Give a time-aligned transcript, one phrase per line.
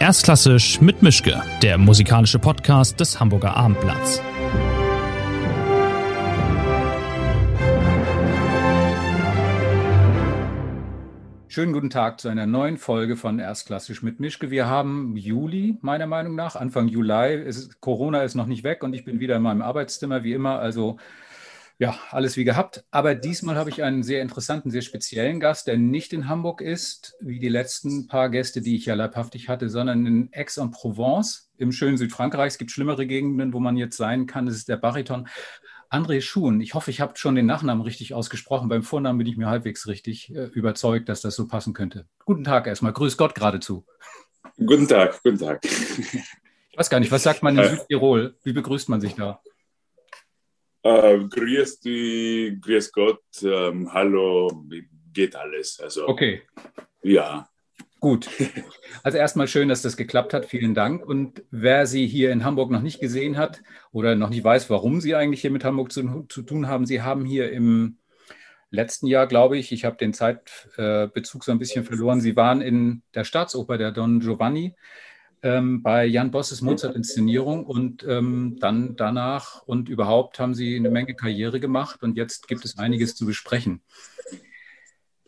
[0.00, 4.22] Erstklassisch mit Mischke, der musikalische Podcast des Hamburger Abendblatts.
[11.48, 14.50] Schönen guten Tag zu einer neuen Folge von Erstklassisch mit Mischke.
[14.50, 17.34] Wir haben Juli, meiner Meinung nach, Anfang Juli.
[17.34, 20.60] Ist, Corona ist noch nicht weg und ich bin wieder in meinem Arbeitszimmer, wie immer.
[20.60, 20.96] Also
[21.80, 22.84] ja, alles wie gehabt.
[22.90, 27.16] Aber diesmal habe ich einen sehr interessanten, sehr speziellen Gast, der nicht in Hamburg ist,
[27.20, 31.96] wie die letzten paar Gäste, die ich ja leibhaftig hatte, sondern in Aix-en-Provence im schönen
[31.96, 32.48] Südfrankreich.
[32.48, 34.44] Es gibt schlimmere Gegenden, wo man jetzt sein kann.
[34.44, 35.26] Das ist der Bariton.
[35.88, 38.68] André Schuhn, ich hoffe, ich habe schon den Nachnamen richtig ausgesprochen.
[38.68, 42.06] Beim Vornamen bin ich mir halbwegs richtig äh, überzeugt, dass das so passen könnte.
[42.26, 42.92] Guten Tag erstmal.
[42.92, 43.86] Grüß Gott geradezu.
[44.58, 45.64] Guten Tag, guten Tag.
[45.64, 47.68] Ich weiß gar nicht, was sagt man in äh.
[47.70, 48.36] Südtirol?
[48.42, 49.40] Wie begrüßt man sich da?
[50.82, 54.64] Äh, grüß dich, grüß Gott, ähm, hallo,
[55.12, 55.78] geht alles.
[55.80, 56.42] Also, okay.
[57.02, 57.48] Ja.
[58.00, 58.28] Gut.
[59.02, 60.46] Also erstmal schön, dass das geklappt hat.
[60.46, 61.06] Vielen Dank.
[61.06, 65.00] Und wer Sie hier in Hamburg noch nicht gesehen hat oder noch nicht weiß, warum
[65.00, 67.98] Sie eigentlich hier mit Hamburg zu, zu tun haben, Sie haben hier im
[68.70, 73.02] letzten Jahr, glaube ich, ich habe den Zeitbezug so ein bisschen verloren, Sie waren in
[73.14, 74.74] der Staatsoper der Don Giovanni
[75.42, 81.14] ähm, bei Jan Bosses Mozart-Inszenierung und ähm, dann danach und überhaupt haben Sie eine Menge
[81.14, 83.82] Karriere gemacht und jetzt gibt es einiges zu besprechen.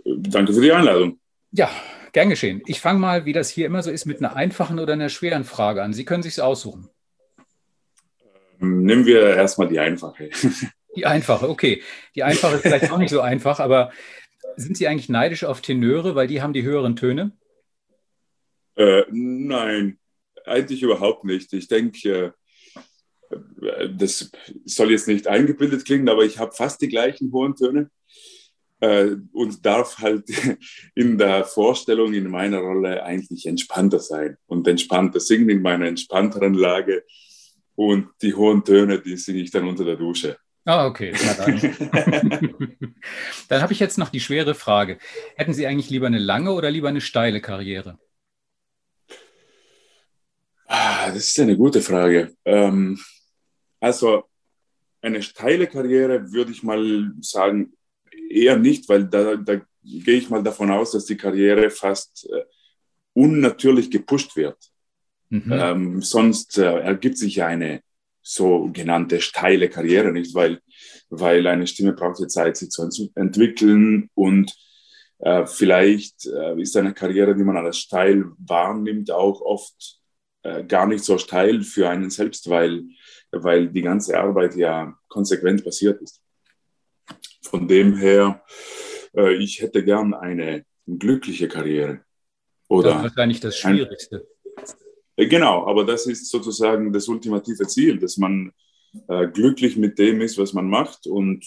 [0.05, 1.19] Danke für die Einladung.
[1.53, 1.71] Ja,
[2.13, 2.63] gern geschehen.
[2.67, 5.45] Ich fange mal, wie das hier immer so ist, mit einer einfachen oder einer schweren
[5.45, 5.93] Frage an.
[5.93, 6.89] Sie können sich aussuchen.
[8.61, 10.31] Ähm, nehmen wir erstmal die einfache.
[10.95, 11.83] Die einfache, okay.
[12.15, 13.93] Die einfache ist vielleicht auch nicht so einfach, aber
[14.57, 17.33] sind Sie eigentlich neidisch auf Tenöre, weil die haben die höheren Töne?
[18.77, 19.99] Äh, nein,
[20.47, 21.53] eigentlich überhaupt nicht.
[21.53, 22.35] Ich denke,
[23.31, 24.31] äh, das
[24.65, 27.91] soll jetzt nicht eingebildet klingen, aber ich habe fast die gleichen hohen Töne
[28.81, 30.25] äh, und darf halt
[30.95, 36.55] in der Vorstellung in meiner Rolle eigentlich entspannter sein und entspannter singen in meiner entspannteren
[36.55, 37.05] Lage.
[37.75, 40.37] Und die hohen Töne, die singe ich dann unter der Dusche.
[40.65, 41.13] Ah, okay.
[41.39, 41.61] dann,
[43.49, 44.99] dann habe ich jetzt noch die schwere Frage.
[45.37, 47.99] Hätten Sie eigentlich lieber eine lange oder lieber eine steile Karriere?
[50.75, 52.35] Ah, das ist eine gute Frage.
[52.47, 52.99] Ähm,
[53.79, 54.25] also
[55.03, 57.75] eine steile Karriere würde ich mal sagen,
[58.31, 62.45] eher nicht, weil da, da gehe ich mal davon aus, dass die Karriere fast äh,
[63.13, 64.57] unnatürlich gepusht wird.
[65.29, 65.53] Mhm.
[65.53, 67.83] Ähm, sonst äh, ergibt sich ja eine
[68.23, 70.61] sogenannte steile Karriere nicht, weil,
[71.11, 74.57] weil eine Stimme braucht ja Zeit, sich zu entwickeln und
[75.19, 80.02] äh, vielleicht äh, ist eine Karriere, die man als steil wahrnimmt, auch oft
[80.43, 82.85] äh, gar nicht so steil für einen selbst, weil,
[83.31, 86.21] weil die ganze Arbeit ja konsequent passiert ist.
[87.43, 88.43] Von dem her,
[89.17, 92.01] äh, ich hätte gern eine glückliche Karriere.
[92.69, 94.27] Oder das ist wahrscheinlich das Schwierigste.
[94.57, 94.65] Ein,
[95.17, 98.53] äh, genau, aber das ist sozusagen das ultimative Ziel, dass man
[99.09, 101.07] äh, glücklich mit dem ist, was man macht.
[101.07, 101.45] Und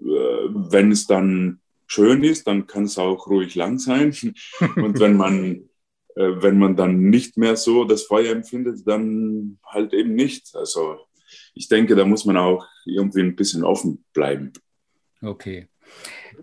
[0.00, 4.14] äh, wenn es dann schön ist, dann kann es auch ruhig lang sein.
[4.76, 5.68] Und wenn man
[6.14, 10.54] wenn man dann nicht mehr so das Feuer empfindet, dann halt eben nicht.
[10.54, 10.98] Also
[11.54, 14.52] ich denke, da muss man auch irgendwie ein bisschen offen bleiben.
[15.22, 15.68] Okay.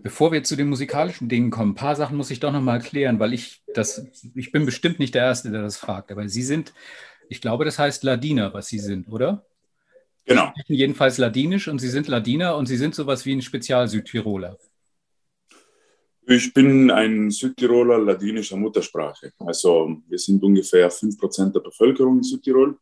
[0.02, 3.18] Bevor wir zu den musikalischen Dingen kommen, ein paar Sachen muss ich doch nochmal klären,
[3.18, 6.74] weil ich das, ich bin bestimmt nicht der Erste, der das fragt, aber Sie sind,
[7.28, 9.46] ich glaube, das heißt Ladiner, was Sie sind, oder?
[10.26, 10.52] Genau.
[10.66, 14.58] Sie jedenfalls Ladinisch und Sie sind Ladiner und Sie sind sowas wie ein Spezial-Südtiroler.
[16.28, 19.32] Ich bin ein Südtiroler ladinischer Muttersprache.
[19.38, 22.76] Also wir sind ungefähr 5% der Bevölkerung in Südtirol.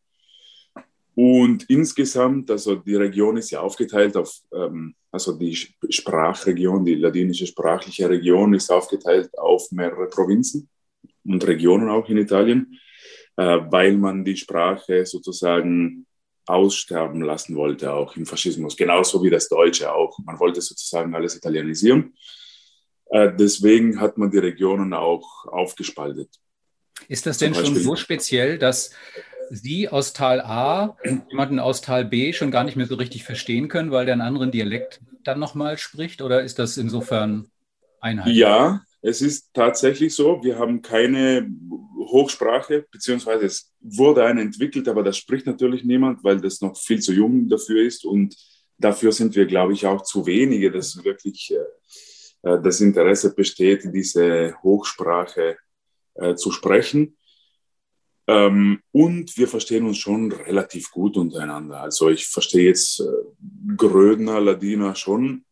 [1.14, 7.46] Und insgesamt, also die Region ist ja aufgeteilt auf, ähm, also die Sprachregion, die ladinische
[7.46, 10.70] sprachliche Region ist aufgeteilt auf mehrere Provinzen
[11.26, 12.80] und Regionen auch in Italien,
[13.36, 16.06] äh, weil man die Sprache sozusagen
[16.46, 18.74] aussterben lassen wollte, auch im Faschismus.
[18.74, 20.18] Genauso wie das Deutsche auch.
[20.24, 22.14] Man wollte sozusagen alles italienisieren.
[23.10, 26.28] Äh, deswegen hat man die Regionen auch aufgespaltet.
[27.08, 28.90] Ist das denn schon so speziell, dass
[29.50, 30.96] Sie aus Tal A
[31.28, 34.22] jemanden aus Tal B schon gar nicht mehr so richtig verstehen können, weil der einen
[34.22, 36.22] anderen Dialekt dann nochmal spricht?
[36.22, 37.48] Oder ist das insofern
[38.00, 38.38] einheitlich?
[38.38, 40.42] Ja, es ist tatsächlich so.
[40.42, 41.46] Wir haben keine
[41.98, 47.00] Hochsprache, beziehungsweise es wurde eine entwickelt, aber das spricht natürlich niemand, weil das noch viel
[47.00, 48.06] zu jung dafür ist.
[48.06, 48.34] Und
[48.78, 52.13] dafür sind wir, glaube ich, auch zu wenige, das wirklich äh, äh,
[52.44, 55.56] das Interesse besteht, diese Hochsprache
[56.14, 57.16] äh, zu sprechen.
[58.26, 61.80] Ähm, und wir verstehen uns schon relativ gut untereinander.
[61.80, 63.04] Also ich verstehe jetzt äh,
[63.76, 65.44] Grödner, Ladiner schon.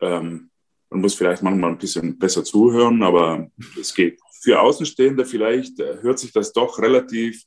[0.00, 0.50] Ähm,
[0.90, 3.50] man muss vielleicht manchmal ein bisschen besser zuhören, aber
[3.80, 4.20] es geht.
[4.42, 7.42] für Außenstehende vielleicht äh, hört sich das doch relativ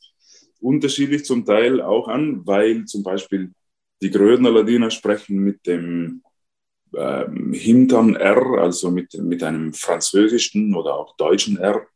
[0.60, 3.52] unterschiedlich zum Teil auch an, weil zum Beispiel
[4.02, 6.24] die Grödner Ladiner sprechen mit dem
[6.96, 11.88] ähm, Hintern R, also mit, mit einem französischen oder auch deutschen R,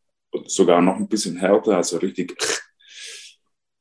[0.45, 2.35] sogar noch ein bisschen härter, also richtig.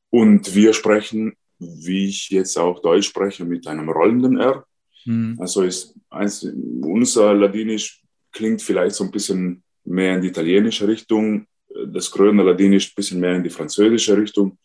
[0.09, 4.65] Und wir sprechen, wie ich jetzt auch Deutsch spreche, mit einem rollenden R.
[5.05, 5.37] Mhm.
[5.39, 11.47] Also ist eins, unser Ladinisch klingt vielleicht so ein bisschen mehr in die italienische Richtung,
[11.87, 14.57] das Gröner Ladinisch ein bisschen mehr in die französische Richtung.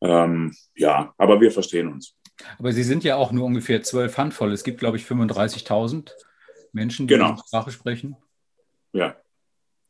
[0.00, 2.14] Ähm, ja, aber wir verstehen uns.
[2.58, 4.52] Aber Sie sind ja auch nur ungefähr zwölf Handvoll.
[4.52, 6.10] Es gibt, glaube ich, 35.000
[6.72, 7.32] Menschen, die genau.
[7.32, 8.16] die Sprache sprechen.
[8.92, 9.16] Ja,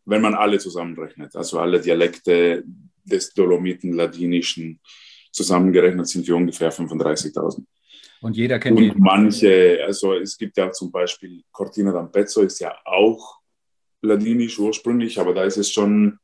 [0.05, 2.65] wenn man alle zusammenrechnet, also alle Dialekte
[3.05, 4.81] des Dolomiten-Ladinischen
[5.33, 7.65] zusammengerechnet, sind wir ungefähr 35.000.
[8.21, 9.01] Und jeder kennt Und jeden.
[9.01, 13.41] manche, also es gibt ja zum Beispiel Cortina d'Ampezzo, ist ja auch
[14.01, 16.19] ladinisch ursprünglich, aber da ist es schon,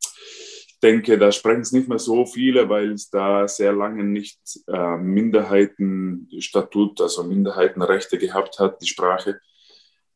[0.83, 4.97] denke, da sprechen es nicht mehr so viele, weil es da sehr lange nicht äh,
[4.97, 9.41] Minderheitenstatut, also Minderheitenrechte gehabt hat, die Sprache.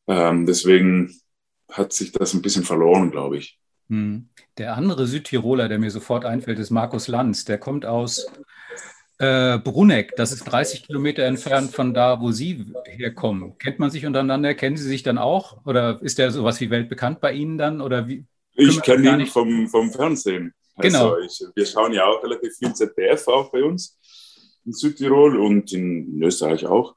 [0.07, 1.19] Ähm, deswegen
[1.71, 3.59] hat sich das ein bisschen verloren, glaube ich.
[3.89, 4.29] Hm.
[4.59, 7.45] Der andere Südtiroler, der mir sofort einfällt, ist Markus Lanz.
[7.45, 8.27] Der kommt aus
[9.19, 13.57] äh, Bruneck, das ist 30 Kilometer entfernt von da, wo Sie herkommen.
[13.59, 14.55] Kennt man sich untereinander?
[14.55, 15.65] Kennen Sie sich dann auch?
[15.65, 17.81] Oder ist der sowas wie weltbekannt bei Ihnen dann?
[17.81, 18.27] Oder wie?
[18.56, 20.55] Ich kenne ihn vom, vom Fernsehen.
[20.79, 21.14] Genau.
[21.14, 23.99] Also ich, wir schauen ja auch relativ viel ZDF auch bei uns
[24.64, 26.97] in Südtirol und in Österreich auch.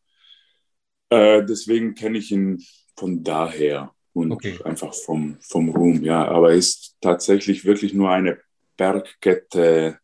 [1.09, 2.63] Äh, deswegen kenne ich ihn
[2.95, 4.59] von daher und okay.
[4.63, 6.27] einfach vom, vom Ruhm, ja.
[6.27, 8.39] Aber er ist tatsächlich wirklich nur eine
[8.75, 9.99] Bergkette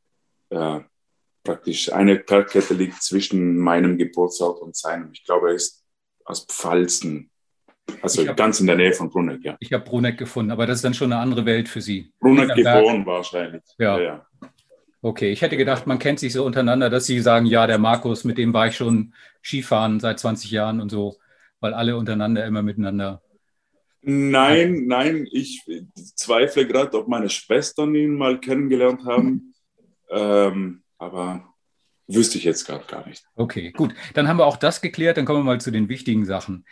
[0.50, 0.80] äh,
[1.46, 5.12] praktisch eine Bergkette liegt zwischen meinem Geburtsort und seinem.
[5.14, 5.86] Ich glaube, er ist
[6.26, 7.32] aus Pfalzen.
[8.02, 9.58] Also hab, ganz in der Nähe von Bruneck, ja.
[9.60, 12.12] Ich habe Bruneck gefunden, aber das ist dann schon eine andere Welt für Sie.
[12.20, 13.64] Bruneck geboren wahrscheinlich.
[13.78, 13.98] Ja.
[13.98, 14.26] ja, ja.
[15.02, 18.24] Okay, ich hätte gedacht, man kennt sich so untereinander, dass Sie sagen, ja, der Markus,
[18.24, 21.18] mit dem war ich schon Skifahren seit 20 Jahren und so,
[21.60, 23.22] weil alle untereinander immer miteinander.
[24.02, 25.64] Nein, nein, ich
[26.16, 29.54] zweifle gerade, ob meine Schwestern ihn mal kennengelernt haben.
[30.10, 31.54] Ähm, aber
[32.08, 33.24] wüsste ich jetzt gerade gar nicht.
[33.36, 33.94] Okay, gut.
[34.14, 35.18] Dann haben wir auch das geklärt.
[35.18, 36.66] Dann kommen wir mal zu den wichtigen Sachen.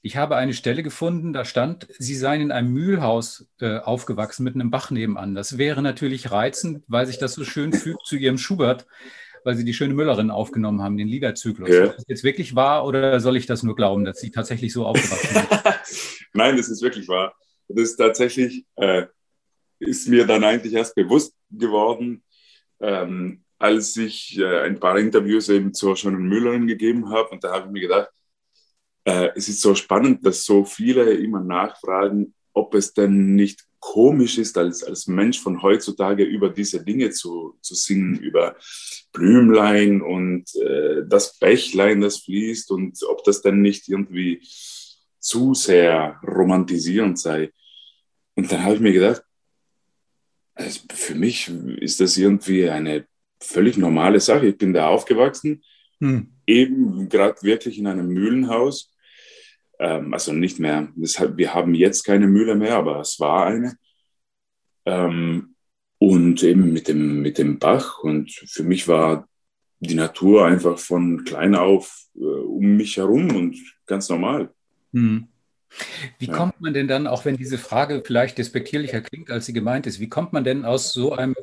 [0.00, 4.54] Ich habe eine Stelle gefunden, da stand, Sie seien in einem Mühlhaus äh, aufgewachsen mit
[4.54, 5.34] einem Bach nebenan.
[5.34, 8.86] Das wäre natürlich reizend, weil sich das so schön fügt zu Ihrem Schubert,
[9.42, 11.68] weil Sie die schöne Müllerin aufgenommen haben, den Liederzyklus.
[11.68, 11.84] Ja.
[11.84, 14.86] Ist das jetzt wirklich wahr oder soll ich das nur glauben, dass Sie tatsächlich so
[14.86, 15.48] aufgewachsen sind?
[16.32, 17.34] Nein, das ist wirklich wahr.
[17.66, 19.06] Das ist tatsächlich, äh,
[19.80, 22.22] ist mir dann eigentlich erst bewusst geworden,
[22.80, 27.30] ähm, als ich äh, ein paar Interviews eben zur schönen Müllerin gegeben habe.
[27.30, 28.10] Und da habe ich mir gedacht,
[29.08, 34.36] äh, es ist so spannend, dass so viele immer nachfragen, ob es denn nicht komisch
[34.36, 38.56] ist, als, als Mensch von heutzutage über diese Dinge zu, zu singen, über
[39.12, 44.42] Blümlein und äh, das Bächlein, das fließt und ob das denn nicht irgendwie
[45.20, 47.50] zu sehr romantisierend sei.
[48.34, 49.22] Und dann habe ich mir gedacht,
[50.54, 53.06] also für mich ist das irgendwie eine
[53.40, 54.48] völlig normale Sache.
[54.48, 55.62] Ich bin da aufgewachsen,
[56.00, 56.28] hm.
[56.46, 58.92] eben gerade wirklich in einem Mühlenhaus.
[59.78, 63.76] Ähm, also nicht mehr, das, wir haben jetzt keine Mühle mehr, aber es war eine.
[64.84, 65.54] Ähm,
[65.98, 67.98] und eben mit dem, mit dem Bach.
[67.98, 69.28] Und für mich war
[69.80, 73.56] die Natur einfach von klein auf äh, um mich herum und
[73.86, 74.50] ganz normal.
[74.92, 75.28] Hm.
[76.18, 76.32] Wie ja.
[76.32, 80.00] kommt man denn dann, auch wenn diese Frage vielleicht despektierlicher klingt, als sie gemeint ist,
[80.00, 81.34] wie kommt man denn aus so einem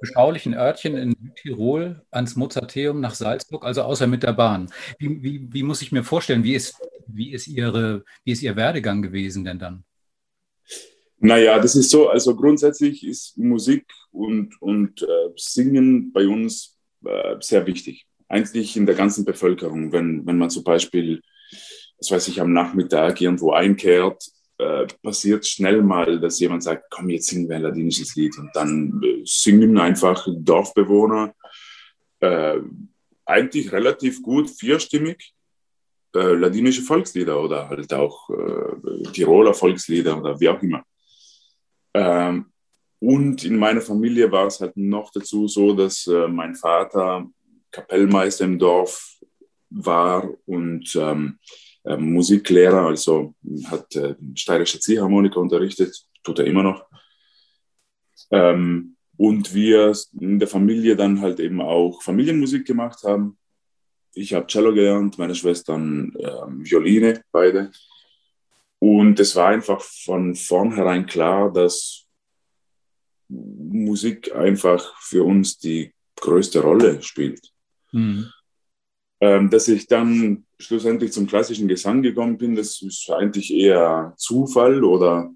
[0.00, 4.70] beschaulichen Örtchen in Südtirol ans Mozarteum nach Salzburg, also außer mit der Bahn.
[4.98, 8.56] Wie, wie, wie muss ich mir vorstellen, wie ist, wie, ist ihre, wie ist Ihr
[8.56, 9.84] Werdegang gewesen denn dann?
[11.18, 17.36] Naja, das ist so, also grundsätzlich ist Musik und, und äh, Singen bei uns äh,
[17.40, 18.06] sehr wichtig.
[18.28, 19.92] Eigentlich in der ganzen Bevölkerung.
[19.92, 21.22] Wenn, wenn man zum Beispiel,
[21.98, 24.22] das weiß ich, am Nachmittag irgendwo einkehrt,
[24.58, 28.38] äh, passiert schnell mal, dass jemand sagt, komm, jetzt singen wir ein ladinisches Lied.
[28.38, 31.34] Und dann äh, singen einfach Dorfbewohner
[32.20, 32.58] äh,
[33.24, 35.33] eigentlich relativ gut vierstimmig
[36.14, 40.82] äh, ladinische Volkslieder oder halt auch äh, Tiroler Volkslieder oder wie auch immer.
[41.94, 42.46] Ähm,
[43.00, 47.26] und in meiner Familie war es halt noch dazu so, dass äh, mein Vater
[47.70, 49.18] Kapellmeister im Dorf
[49.70, 51.38] war und ähm,
[51.84, 53.34] äh, Musiklehrer, also
[53.66, 56.86] hat äh, steirische Ziehharmonika unterrichtet, tut er immer noch.
[58.30, 63.38] Ähm, und wir in der Familie dann halt eben auch Familienmusik gemacht haben.
[64.14, 67.70] Ich habe Cello gelernt, meine Schwestern äh, Violine, beide.
[68.78, 72.04] Und es war einfach von vornherein klar, dass
[73.28, 77.50] Musik einfach für uns die größte Rolle spielt.
[77.92, 78.30] Mhm.
[79.20, 84.84] Ähm, dass ich dann schlussendlich zum klassischen Gesang gekommen bin, das ist eigentlich eher Zufall
[84.84, 85.32] oder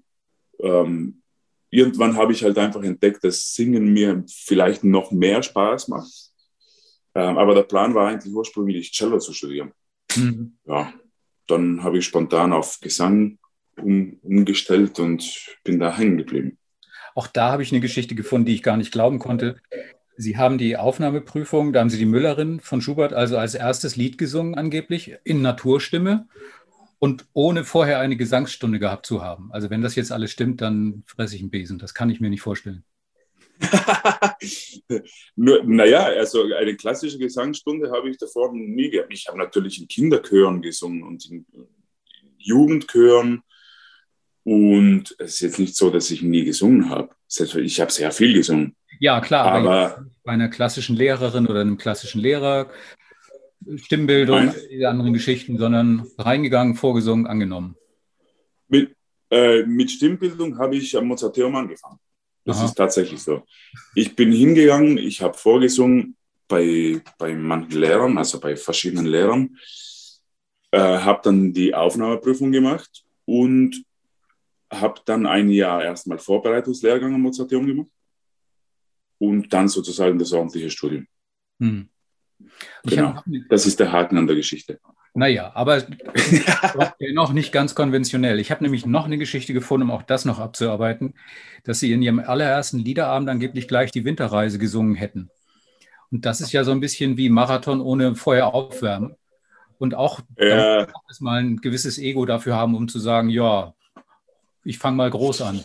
[0.59, 1.21] ähm,
[1.69, 6.28] irgendwann habe ich halt einfach entdeckt, dass Singen mir vielleicht noch mehr Spaß macht.
[7.15, 9.71] Ähm, aber der Plan war eigentlich ursprünglich Cello zu studieren.
[10.15, 10.57] Mhm.
[10.65, 10.93] Ja,
[11.47, 13.39] dann habe ich spontan auf Gesang
[13.77, 16.57] um, umgestellt und bin da hängen geblieben.
[17.15, 19.57] Auch da habe ich eine Geschichte gefunden, die ich gar nicht glauben konnte.
[20.15, 24.17] Sie haben die Aufnahmeprüfung, da haben Sie die Müllerin von Schubert also als erstes Lied
[24.17, 26.27] gesungen, angeblich in Naturstimme
[26.99, 29.51] und ohne vorher eine Gesangsstunde gehabt zu haben.
[29.51, 31.79] Also wenn das jetzt alles stimmt, dann fresse ich einen Besen.
[31.79, 32.83] Das kann ich mir nicht vorstellen.
[35.35, 39.13] Nur, naja, also eine klassische Gesangsstunde habe ich davor nie gehabt.
[39.13, 41.45] Ich habe natürlich in Kinderchören gesungen und in
[42.37, 43.41] Jugendchören.
[44.43, 47.09] Und es ist jetzt nicht so, dass ich nie gesungen habe.
[47.27, 48.75] Ich habe sehr viel gesungen.
[48.99, 52.69] Ja, klar, aber, aber bei einer klassischen Lehrerin oder einem klassischen Lehrer,
[53.75, 54.55] Stimmbildung, Nein.
[54.71, 57.75] diese anderen Geschichten, sondern reingegangen, vorgesungen, angenommen.
[58.67, 58.95] Mit,
[59.29, 61.99] äh, mit Stimmbildung habe ich am Mozarteum angefangen.
[62.49, 62.65] Das Aha.
[62.65, 63.43] ist tatsächlich so.
[63.93, 66.15] Ich bin hingegangen, ich habe vorgesungen
[66.47, 69.55] bei, bei manchen Lehrern, also bei verschiedenen Lehrern,
[70.71, 73.85] äh, habe dann die Aufnahmeprüfung gemacht und
[74.71, 77.91] habe dann ein Jahr erstmal Vorbereitungslehrgang am Mozarteum gemacht
[79.19, 81.05] und dann sozusagen das ordentliche Studium.
[81.59, 81.87] Hm.
[82.83, 83.21] Genau.
[83.47, 84.79] Das ist der Haken an der Geschichte.
[85.13, 85.83] Naja, aber
[87.13, 88.39] noch nicht ganz konventionell.
[88.39, 91.13] Ich habe nämlich noch eine Geschichte gefunden, um auch das noch abzuarbeiten,
[91.63, 95.29] dass Sie in Ihrem allerersten Liederabend angeblich gleich die Winterreise gesungen hätten.
[96.11, 99.15] Und das ist ja so ein bisschen wie Marathon ohne vorher aufwärmen.
[99.77, 100.85] Und auch äh,
[101.19, 103.73] mal ein gewisses Ego dafür haben, um zu sagen, ja,
[104.65, 105.63] ich fange mal groß an.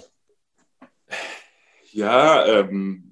[1.91, 3.05] Ja, ähm,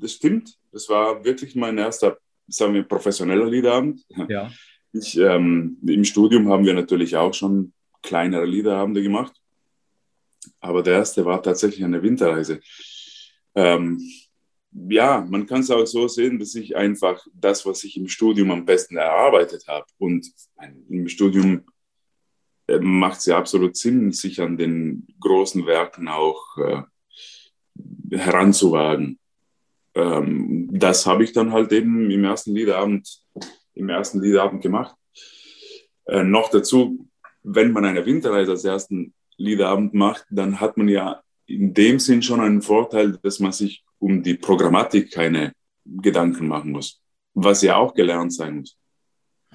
[0.00, 0.56] das stimmt.
[0.72, 4.02] Das war wirklich mein erster, sagen wir, professioneller Liederabend.
[4.28, 4.50] Ja.
[4.98, 7.72] Ich, ähm, Im Studium haben wir natürlich auch schon
[8.02, 9.34] kleinere Liederabende gemacht.
[10.60, 12.60] Aber der erste war tatsächlich eine Winterreise.
[13.54, 14.00] Ähm,
[14.88, 18.50] ja, man kann es auch so sehen, dass ich einfach das, was ich im Studium
[18.50, 20.30] am besten erarbeitet habe und
[20.88, 21.64] im Studium
[22.68, 26.82] äh, macht es ja absolut Sinn, sich an den großen Werken auch äh,
[28.10, 29.18] heranzuwagen.
[29.94, 33.25] Ähm, das habe ich dann halt eben im ersten Liederabend,
[33.76, 34.96] im ersten Liederabend gemacht.
[36.06, 37.08] Äh, noch dazu,
[37.42, 42.22] wenn man eine Winterreise als ersten Liederabend macht, dann hat man ja in dem Sinn
[42.22, 45.52] schon einen Vorteil, dass man sich um die Programmatik keine
[45.84, 47.00] Gedanken machen muss,
[47.34, 48.76] was ja auch gelernt sein muss.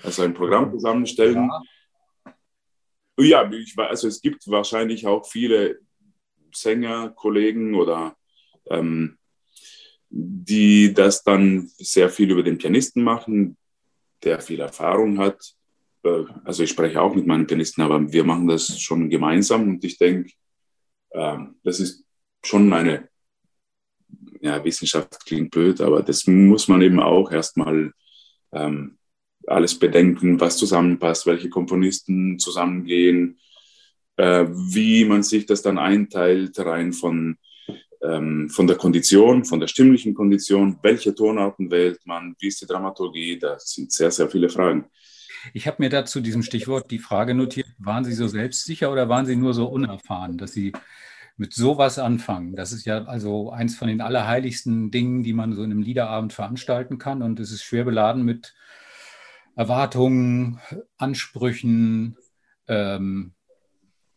[0.01, 1.61] Also ein Programm zusammenstellen, ja.
[3.19, 5.79] Ja, ich, also es gibt wahrscheinlich auch viele
[6.53, 8.15] Sänger, Kollegen oder
[8.69, 9.17] ähm,
[10.09, 13.57] die das dann sehr viel über den Pianisten machen,
[14.23, 15.39] der viel Erfahrung hat.
[16.03, 19.83] Äh, also ich spreche auch mit meinen Pianisten, aber wir machen das schon gemeinsam und
[19.83, 20.31] ich denke,
[21.11, 22.03] äh, das ist
[22.43, 23.09] schon eine
[24.41, 27.91] ja, Wissenschaft klingt blöd, aber das muss man eben auch erstmal
[28.51, 28.97] ähm,
[29.47, 33.39] alles bedenken, was zusammenpasst, welche Komponisten zusammengehen,
[34.17, 37.37] äh, wie man sich das dann einteilt, rein von,
[38.03, 42.65] ähm, von der Kondition, von der stimmlichen Kondition, welche Tonarten wählt man, wie ist die
[42.65, 44.85] Dramaturgie, da sind sehr, sehr viele Fragen.
[45.53, 49.25] Ich habe mir dazu diesem Stichwort die Frage notiert, waren Sie so selbstsicher oder waren
[49.25, 50.71] Sie nur so unerfahren, dass Sie
[51.37, 52.55] mit sowas anfangen?
[52.55, 56.33] Das ist ja also eins von den allerheiligsten Dingen, die man so in einem Liederabend
[56.33, 58.53] veranstalten kann und es ist schwer beladen mit
[59.55, 60.59] Erwartungen,
[60.97, 62.17] Ansprüchen.
[62.67, 63.33] Ähm,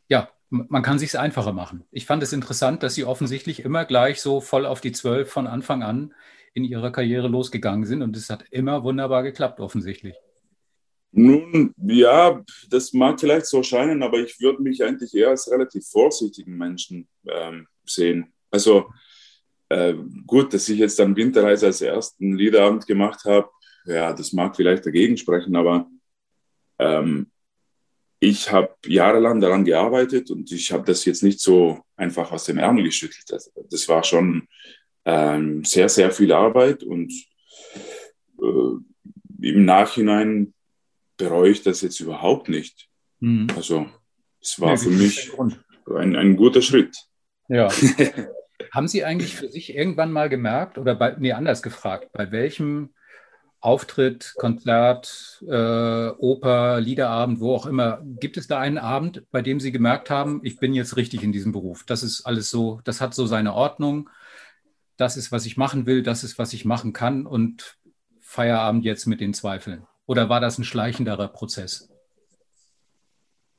[0.09, 1.85] ja, man kann sich einfacher machen.
[1.91, 5.47] Ich fand es interessant, dass Sie offensichtlich immer gleich so voll auf die Zwölf von
[5.47, 6.15] Anfang an
[6.53, 10.15] in Ihrer Karriere losgegangen sind und es hat immer wunderbar geklappt, offensichtlich.
[11.11, 15.87] Nun, ja, das mag vielleicht so scheinen, aber ich würde mich eigentlich eher als relativ
[15.87, 18.33] vorsichtigen Menschen ähm, sehen.
[18.51, 18.93] Also
[19.69, 19.95] äh,
[20.27, 23.49] gut, dass ich jetzt dann Winterreise als ersten Liederabend gemacht habe,
[23.87, 25.89] ja, das mag vielleicht dagegen sprechen, aber
[26.79, 27.31] ähm,
[28.25, 32.59] ich habe jahrelang daran gearbeitet und ich habe das jetzt nicht so einfach aus dem
[32.59, 33.25] Ärmel geschüttelt.
[33.31, 34.49] Also, das war schon
[35.05, 37.13] ähm, sehr, sehr viel Arbeit und
[38.41, 40.55] äh, im Nachhinein
[41.17, 42.89] bereue ich das jetzt überhaupt nicht.
[43.21, 43.49] Mhm.
[43.57, 43.87] Also
[44.41, 45.31] es war ja, für mich
[45.87, 46.97] ein, ein guter Schritt.
[47.49, 47.69] Ja.
[48.73, 52.95] Haben Sie eigentlich für sich irgendwann mal gemerkt oder bei, nee, anders gefragt, bei welchem
[53.65, 58.03] Auftritt, Konzert, äh, Oper, Liederabend, wo auch immer.
[58.21, 61.33] Gibt es da einen Abend, bei dem Sie gemerkt haben, ich bin jetzt richtig in
[61.33, 61.83] diesem Beruf?
[61.85, 64.11] Das ist alles so, das hat so seine Ordnung.
[64.97, 67.79] das ist, was ich machen will, das ist, was ich machen kann und
[68.21, 69.87] Feierabend jetzt mit den Zweifeln?
[70.07, 71.89] Oder war das ein schleichenderer Prozess?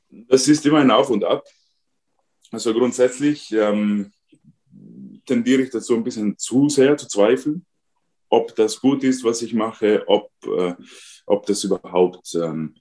[0.10, 1.44] Das ist immer ein Auf und Ab.
[2.52, 4.14] Also grundsätzlich ähm,
[5.26, 7.66] tendiere ich dazu ein bisschen zu sehr zu zweifeln,
[8.36, 10.74] ob das gut ist, was ich mache, ob, äh,
[11.26, 12.76] ob das überhaupt ähm,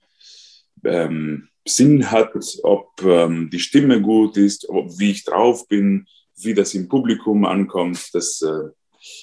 [0.84, 6.06] ähm, Sinn hat, ob ähm, die Stimme gut ist, ob, wie ich drauf bin,
[6.36, 8.10] wie das im Publikum ankommt.
[8.12, 8.70] Das, äh,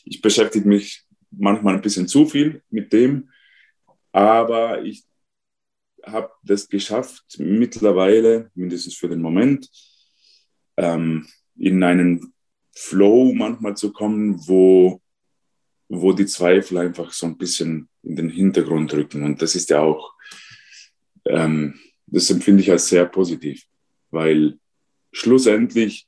[0.06, 3.30] ich beschäftige mich manchmal ein bisschen zu viel mit dem,
[4.12, 5.04] aber ich
[6.06, 9.70] habe das geschafft, mittlerweile, mindestens für den Moment,
[10.78, 12.34] ähm, in einen
[12.74, 15.02] Flow manchmal zu kommen, wo,
[15.94, 19.24] wo die Zweifel einfach so ein bisschen in den Hintergrund rücken.
[19.24, 20.14] Und das ist ja auch
[21.26, 23.66] ähm, das empfinde ich als sehr positiv,
[24.10, 24.58] weil
[25.12, 26.08] schlussendlich,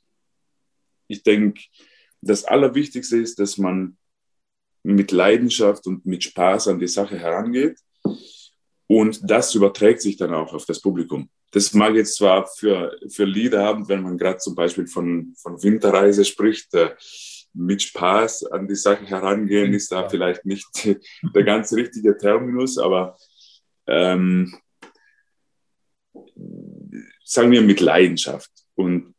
[1.07, 1.61] ich denke,
[2.21, 3.97] das Allerwichtigste ist, dass man
[4.83, 7.79] mit Leidenschaft und mit Spaß an die Sache herangeht.
[8.87, 11.29] Und das überträgt sich dann auch auf das Publikum.
[11.51, 15.61] Das mag jetzt zwar für, für Lieder haben, wenn man gerade zum Beispiel von, von
[15.61, 16.91] Winterreise spricht, äh,
[17.53, 20.67] mit Spaß an die Sache herangehen, ist da vielleicht nicht
[21.35, 23.17] der ganz richtige Terminus, aber
[23.87, 24.55] ähm,
[27.23, 29.13] sagen wir, mit Leidenschaft und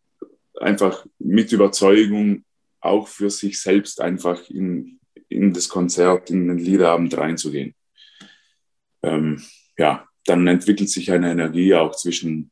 [0.61, 2.45] einfach mit Überzeugung
[2.81, 7.75] auch für sich selbst einfach in, in das Konzert, in den Liederabend reinzugehen.
[9.03, 9.43] Ähm,
[9.77, 12.51] ja, dann entwickelt sich eine Energie auch zwischen,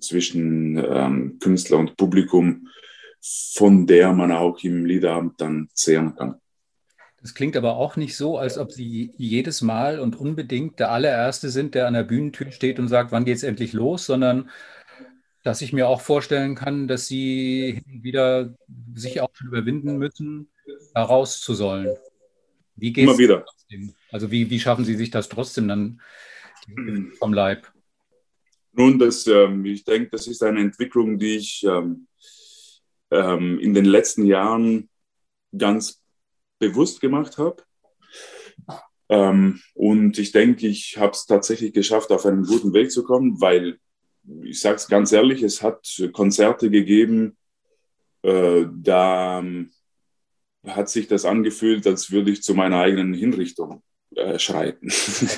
[0.00, 2.68] zwischen ähm, Künstler und Publikum,
[3.54, 6.40] von der man auch im Liederabend dann zehren kann.
[7.20, 11.50] Das klingt aber auch nicht so, als ob Sie jedes Mal und unbedingt der allererste
[11.50, 14.50] sind, der an der Bühnentür steht und sagt, wann geht es endlich los, sondern
[15.42, 18.54] dass ich mir auch vorstellen kann, dass Sie wieder
[18.94, 20.50] sich auch schon überwinden müssen,
[20.94, 21.96] da raus zu sollen.
[22.76, 23.44] Wie geht's Immer wieder.
[23.44, 23.94] Trotzdem?
[24.10, 26.00] Also wie, wie schaffen Sie sich das trotzdem dann
[27.18, 27.72] vom Leib?
[28.72, 32.06] Nun, das, ähm, ich denke, das ist eine Entwicklung, die ich ähm,
[33.10, 34.88] ähm, in den letzten Jahren
[35.56, 36.02] ganz
[36.58, 37.62] bewusst gemacht habe.
[39.08, 43.40] Ähm, und ich denke, ich habe es tatsächlich geschafft, auf einen guten Weg zu kommen,
[43.40, 43.78] weil,
[44.42, 47.36] ich sage es ganz ehrlich, es hat Konzerte gegeben,
[48.22, 49.70] äh, da ähm,
[50.66, 53.82] hat sich das angefühlt, als würde ich zu meiner eigenen Hinrichtung
[54.16, 54.90] äh, schreiten.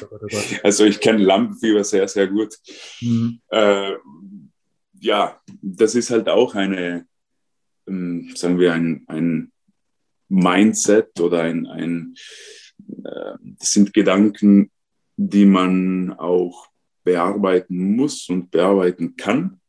[0.62, 2.56] also ich kenne Lampenfieber sehr, sehr gut.
[3.00, 3.40] Mhm.
[3.50, 3.92] Äh,
[5.00, 7.06] ja, das ist halt auch eine,
[8.34, 9.52] sagen wir, ein, ein
[10.28, 12.14] Mindset oder ein, ein
[13.04, 14.70] äh, das sind Gedanken,
[15.16, 16.68] die man auch
[17.04, 19.60] bearbeiten muss und bearbeiten kann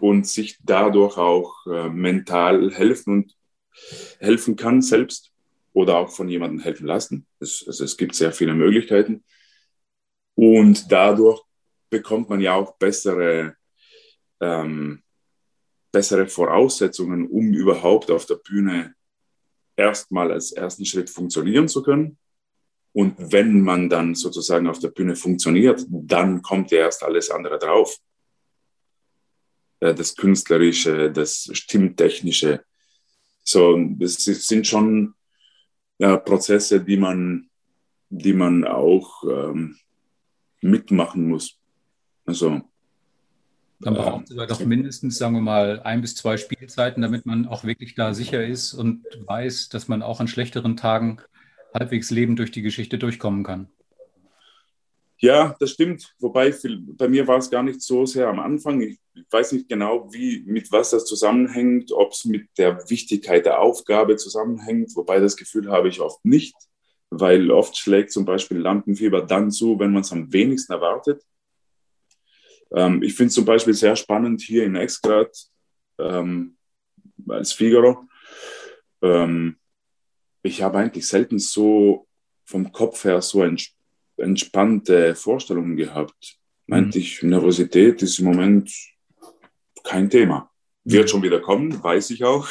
[0.00, 3.36] und sich dadurch auch äh, mental helfen und
[4.18, 5.32] helfen kann selbst
[5.72, 7.26] oder auch von jemandem helfen lassen.
[7.38, 9.24] Es, also es gibt sehr viele Möglichkeiten
[10.34, 11.42] und dadurch
[11.90, 13.56] bekommt man ja auch bessere,
[14.40, 15.02] ähm,
[15.92, 18.94] bessere Voraussetzungen, um überhaupt auf der Bühne
[19.76, 22.18] erstmal als ersten Schritt funktionieren zu können.
[22.92, 27.58] Und wenn man dann sozusagen auf der Bühne funktioniert, dann kommt ja erst alles andere
[27.58, 27.96] drauf.
[29.80, 32.64] Äh, das Künstlerische, das Stimmtechnische.
[33.42, 35.14] So, das sind schon
[35.98, 37.48] ja, Prozesse, die man,
[38.08, 39.76] die man auch ähm,
[40.60, 41.58] mitmachen muss.
[42.24, 42.60] Also
[43.80, 47.64] dann braucht es doch mindestens, sagen wir mal, ein bis zwei Spielzeiten, damit man auch
[47.64, 51.18] wirklich da sicher ist und weiß, dass man auch an schlechteren Tagen
[51.72, 53.68] halbwegs lebend durch die Geschichte durchkommen kann.
[55.18, 56.14] Ja, das stimmt.
[56.18, 56.54] Wobei
[56.96, 58.80] bei mir war es gar nicht so sehr am Anfang.
[58.80, 58.98] Ich
[59.30, 64.16] weiß nicht genau, wie, mit was das zusammenhängt, ob es mit der Wichtigkeit der Aufgabe
[64.16, 64.96] zusammenhängt.
[64.96, 66.54] Wobei das Gefühl habe ich oft nicht,
[67.10, 71.22] weil oft schlägt zum Beispiel Lampenfieber dann zu, wenn man es am wenigsten erwartet.
[72.74, 75.30] Ähm, ich finde es zum Beispiel sehr spannend hier in Exgrad
[75.98, 76.56] ähm,
[77.28, 78.04] als Figaro.
[79.02, 79.56] Ähm,
[80.42, 82.06] ich habe eigentlich selten so
[82.44, 83.74] vom Kopf her so ents
[84.16, 86.36] entspannte Vorstellungen gehabt.
[86.66, 87.02] Meinte mhm.
[87.02, 88.70] ich, Nervosität ist im Moment
[89.82, 90.50] kein Thema.
[90.84, 92.46] Wird schon wieder kommen, weiß ich auch.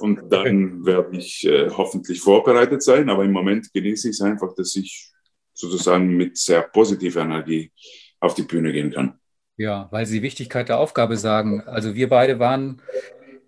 [0.00, 3.08] Und dann werde ich äh, hoffentlich vorbereitet sein.
[3.08, 5.10] Aber im Moment genieße ich es einfach, dass ich
[5.54, 7.72] sozusagen mit sehr positiver Energie
[8.20, 9.18] auf die Bühne gehen kann.
[9.56, 11.62] Ja, weil Sie Wichtigkeit der Aufgabe sagen.
[11.62, 12.82] Also wir beide waren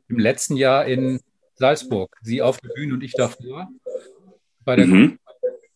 [0.08, 1.20] im letzten Jahr in
[1.54, 2.16] Salzburg.
[2.22, 3.68] Sie auf der Bühne und ich davor.
[4.66, 5.18] Mhm.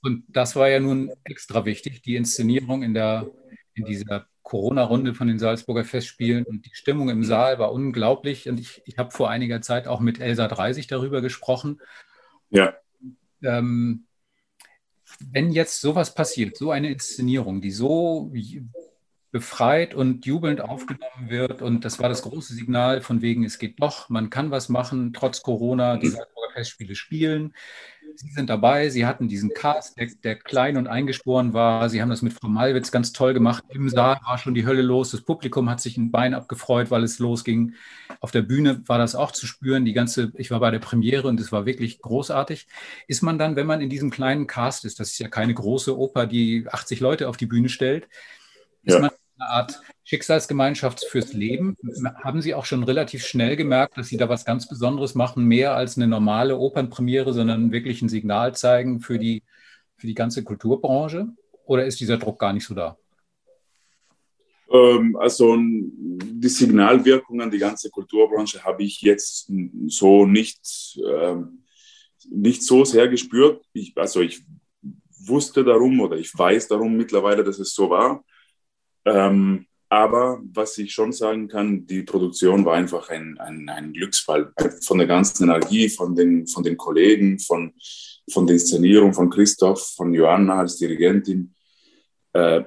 [0.03, 3.31] und das war ja nun extra wichtig, die Inszenierung in, der,
[3.73, 6.45] in dieser Corona-Runde von den Salzburger Festspielen.
[6.45, 8.49] Und die Stimmung im Saal war unglaublich.
[8.51, 11.81] Und ich, ich habe vor einiger Zeit auch mit Elsa Dreisig darüber gesprochen.
[12.51, 12.75] Ja.
[13.43, 14.05] Ähm,
[15.31, 18.33] wenn jetzt sowas passiert, so eine Inszenierung, die so
[19.33, 21.63] befreit und jubelnd aufgenommen wird.
[21.63, 25.13] Und das war das große Signal von wegen, es geht doch, man kann was machen,
[25.13, 27.55] trotz Corona, die Salzburger Festspiele spielen.
[28.17, 31.89] Sie sind dabei, Sie hatten diesen Cast, der, der, klein und eingesporen war.
[31.89, 33.65] Sie haben das mit Frau Malwitz ganz toll gemacht.
[33.69, 35.11] Im Saal war schon die Hölle los.
[35.11, 37.75] Das Publikum hat sich ein Bein abgefreut, weil es losging.
[38.21, 39.85] Auf der Bühne war das auch zu spüren.
[39.85, 42.67] Die ganze, ich war bei der Premiere und es war wirklich großartig.
[43.09, 45.97] Ist man dann, wenn man in diesem kleinen Cast ist, das ist ja keine große
[45.97, 48.09] Oper, die 80 Leute auf die Bühne stellt,
[48.83, 49.01] ist ja.
[49.01, 49.11] man
[49.43, 51.77] eine Art Schicksalsgemeinschaft fürs Leben.
[52.23, 55.75] Haben Sie auch schon relativ schnell gemerkt, dass Sie da was ganz Besonderes machen, mehr
[55.75, 59.43] als eine normale Opernpremiere, sondern wirklich ein Signal zeigen für die,
[59.97, 61.29] für die ganze Kulturbranche?
[61.65, 62.97] Oder ist dieser Druck gar nicht so da?
[64.71, 69.51] Ähm, also die Signalwirkung an die ganze Kulturbranche habe ich jetzt
[69.87, 71.65] so nicht, ähm,
[72.29, 73.65] nicht so sehr gespürt.
[73.73, 74.45] Ich, also ich
[75.25, 78.25] wusste darum oder ich weiß darum mittlerweile, dass es so war.
[79.05, 84.51] Ähm, aber was ich schon sagen kann, die Produktion war einfach ein, ein, ein Glücksfall.
[84.83, 87.75] Von der ganzen Energie, von den, von den Kollegen, von,
[88.33, 91.55] von der Inszenierung von Christoph, von Joanna als Dirigentin.
[92.33, 92.63] Äh,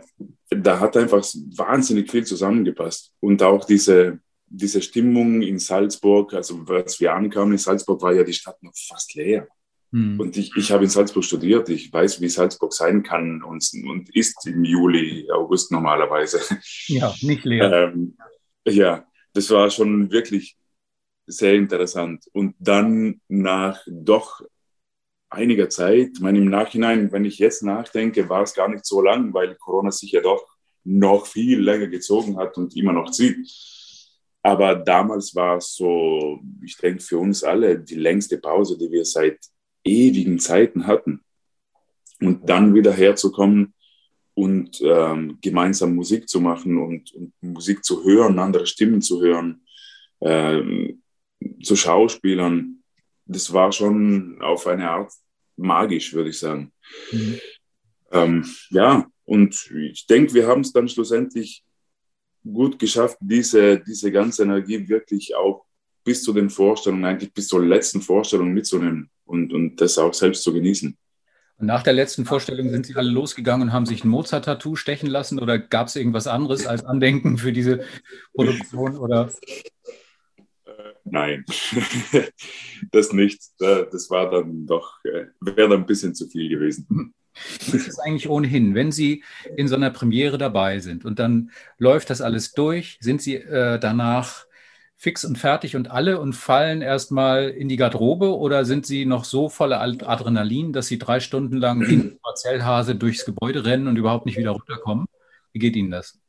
[0.51, 3.11] da hat einfach wahnsinnig viel zusammengepasst.
[3.19, 8.23] Und auch diese, diese Stimmung in Salzburg, also als wir ankamen in Salzburg, war ja
[8.23, 9.47] die Stadt noch fast leer.
[9.91, 10.19] Hm.
[10.19, 11.69] Und ich, ich habe in Salzburg studiert.
[11.69, 16.39] Ich weiß, wie Salzburg sein kann und, und ist im Juli, August normalerweise.
[16.87, 17.93] Ja, nicht leer.
[17.93, 18.17] Ähm,
[18.67, 20.57] ja, das war schon wirklich
[21.27, 22.25] sehr interessant.
[22.33, 24.41] Und dann nach doch
[25.29, 29.01] einiger Zeit, ich meine, im Nachhinein, wenn ich jetzt nachdenke, war es gar nicht so
[29.01, 30.45] lang, weil Corona sich ja doch
[30.83, 33.37] noch viel länger gezogen hat und immer noch zieht.
[34.43, 39.03] Aber damals war es so, ich denke, für uns alle die längste Pause, die wir
[39.03, 39.39] seit
[39.85, 41.21] ewigen Zeiten hatten.
[42.19, 43.73] Und dann wieder herzukommen
[44.33, 49.61] und ähm, gemeinsam Musik zu machen und, und, Musik zu hören, andere Stimmen zu hören,
[50.21, 51.01] ähm,
[51.61, 52.83] zu Schauspielern,
[53.25, 55.11] das war schon auf eine Art
[55.57, 56.71] magisch, würde ich sagen.
[57.11, 57.39] Mhm.
[58.11, 61.63] Ähm, ja, und ich denke, wir haben es dann schlussendlich
[62.43, 65.65] gut geschafft, diese, diese ganze Energie wirklich auch
[66.05, 70.43] bis zu den Vorstellungen, eigentlich bis zur letzten Vorstellung mitzunehmen und, und das auch selbst
[70.43, 70.95] zu genießen.
[71.57, 75.09] Und nach der letzten Vorstellung sind Sie alle losgegangen und haben sich ein Mozart-Tattoo stechen
[75.09, 77.83] lassen oder gab es irgendwas anderes als Andenken für diese
[78.33, 78.97] Produktion?
[78.97, 79.31] Oder?
[80.65, 80.71] Äh,
[81.05, 81.45] nein,
[82.91, 83.41] das nicht.
[83.57, 87.13] Das war dann doch, äh, wäre dann ein bisschen zu viel gewesen.
[87.67, 89.23] Wie ist es eigentlich ohnehin, wenn Sie
[89.55, 92.97] in so einer Premiere dabei sind und dann läuft das alles durch?
[93.01, 94.45] Sind Sie äh, danach
[94.97, 99.25] fix und fertig und alle und fallen erstmal in die Garderobe oder sind sie noch
[99.25, 103.97] so voller Adrenalin, dass sie drei Stunden lang wie ein Parzellhase durchs Gebäude rennen und
[103.97, 105.07] überhaupt nicht wieder runterkommen?
[105.51, 106.19] Wie geht Ihnen das?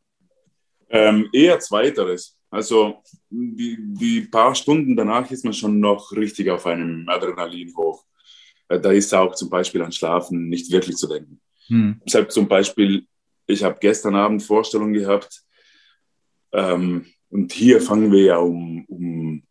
[0.89, 2.37] Ähm, eher zweiteres.
[2.51, 8.05] Also die, die paar Stunden danach ist man schon noch richtig auf einem Adrenalin hoch.
[8.69, 11.41] Äh, da ist auch zum Beispiel an Schlafen nicht wirklich zu denken.
[11.69, 12.01] Hm.
[12.05, 13.07] Deshalb zum Beispiel,
[13.47, 15.43] ich habe gestern Abend Vorstellung gehabt,
[16.53, 19.43] ähm, und hier fangen wir ja um, um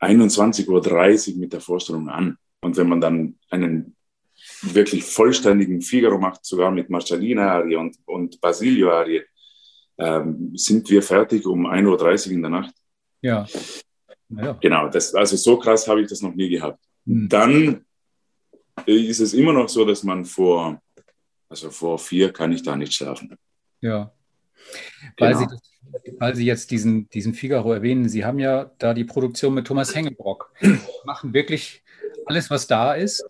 [0.00, 2.36] 21.30 Uhr mit der Vorstellung an.
[2.60, 3.96] Und wenn man dann einen
[4.62, 9.22] wirklich vollständigen Figaro macht, sogar mit Marcellina-Arie und, und Basilio-Arie,
[9.98, 12.74] ähm, sind wir fertig um 1.30 Uhr in der Nacht.
[13.22, 13.46] Ja.
[14.30, 14.52] ja.
[14.60, 16.80] Genau, das, also so krass habe ich das noch nie gehabt.
[17.04, 17.28] Mhm.
[17.28, 17.84] Dann
[18.86, 20.82] ist es immer noch so, dass man vor,
[21.48, 23.36] also vor vier kann ich da nicht schlafen.
[23.80, 24.12] Ja.
[25.18, 25.38] Weil genau.
[25.38, 25.73] Sie das
[26.18, 29.94] weil Sie jetzt diesen, diesen Figaro erwähnen, Sie haben ja da die Produktion mit Thomas
[29.94, 30.52] Hengelbrock.
[30.60, 31.82] Sie machen wirklich
[32.26, 33.24] alles, was da ist.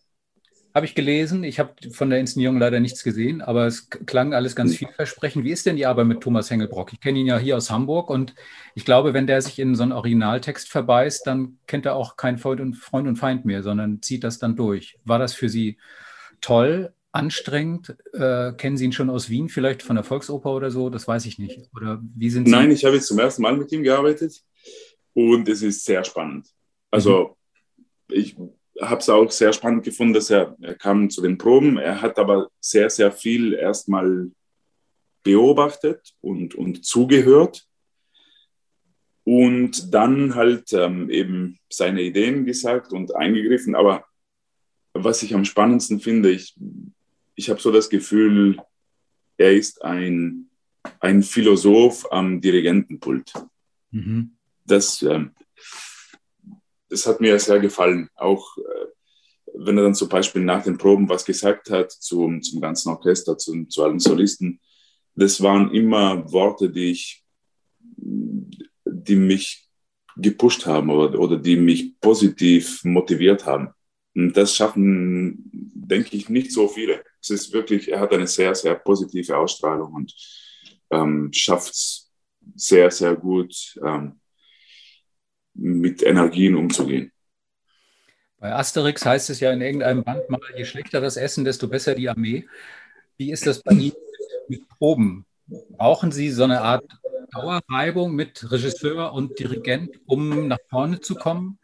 [0.75, 1.45] Habe ich gelesen.
[1.45, 5.45] Ich habe von der Inszenierung leider nichts gesehen, aber es klang alles ganz vielversprechend.
[5.45, 6.93] Wie ist denn die Arbeit mit Thomas Hengelbrock?
[6.93, 8.35] Ich kenne ihn ja hier aus Hamburg und
[8.75, 12.39] ich glaube, wenn der sich in so einen Originaltext verbeißt, dann kennt er auch keinen
[12.39, 14.99] Freund und, Freund und Feind mehr, sondern zieht das dann durch.
[15.05, 15.79] War das für Sie
[16.41, 16.93] toll?
[17.15, 17.97] Anstrengend?
[18.13, 20.91] Äh, kennen Sie ihn schon aus Wien, vielleicht von der Volksoper oder so?
[20.91, 21.71] Das weiß ich nicht.
[21.75, 22.51] Oder wie sind Sie?
[22.51, 24.43] Nein, ich habe jetzt zum ersten Mal mit ihm gearbeitet
[25.15, 26.49] und es ist sehr spannend.
[26.91, 27.37] Also
[28.09, 28.15] mhm.
[28.15, 28.37] ich
[28.81, 31.79] habe es auch sehr spannend gefunden, dass er, er kam zu den Proben.
[31.79, 34.31] Er hat aber sehr, sehr viel erstmal
[35.23, 37.67] beobachtet und, und zugehört
[39.23, 43.75] und dann halt ähm, eben seine Ideen gesagt und eingegriffen.
[43.75, 44.05] Aber
[44.93, 46.55] was ich am spannendsten finde, ich
[47.35, 48.59] ich habe so das Gefühl,
[49.37, 50.51] er ist ein,
[51.01, 53.33] ein Philosoph am Dirigentenpult.
[53.91, 54.37] Mhm.
[54.65, 55.33] Das, ähm,
[56.89, 58.09] das hat mir sehr gefallen.
[58.15, 58.85] Auch äh,
[59.55, 63.39] wenn er dann zum Beispiel nach den Proben was gesagt hat zum, zum ganzen Orchester,
[63.39, 64.61] zu, zu allen Solisten,
[65.15, 67.25] das waren immer Worte, die ich,
[67.97, 69.69] die mich
[70.17, 73.69] gepusht haben oder, oder die mich positiv motiviert haben.
[74.15, 77.05] Und das schaffen, denke ich, nicht so viele.
[77.25, 80.15] Es ist wirklich, er hat eine sehr, sehr positive Ausstrahlung und
[80.91, 82.13] ähm, schafft es
[82.55, 84.21] sehr, sehr gut, ähm,
[85.55, 87.11] mit Energien umzugehen.
[88.37, 91.95] Bei Asterix heißt es ja in irgendeinem Band mal, je schlechter das Essen, desto besser
[91.95, 92.47] die Armee.
[93.17, 93.97] Wie ist das bei Ihnen
[94.49, 95.25] mit Proben?
[95.47, 96.85] Brauchen Sie so eine Art
[97.33, 101.59] Dauerreibung mit Regisseur und Dirigent, um nach vorne zu kommen?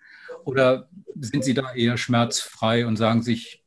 [0.45, 0.89] Oder
[1.21, 3.63] sind Sie da eher schmerzfrei und sagen sich,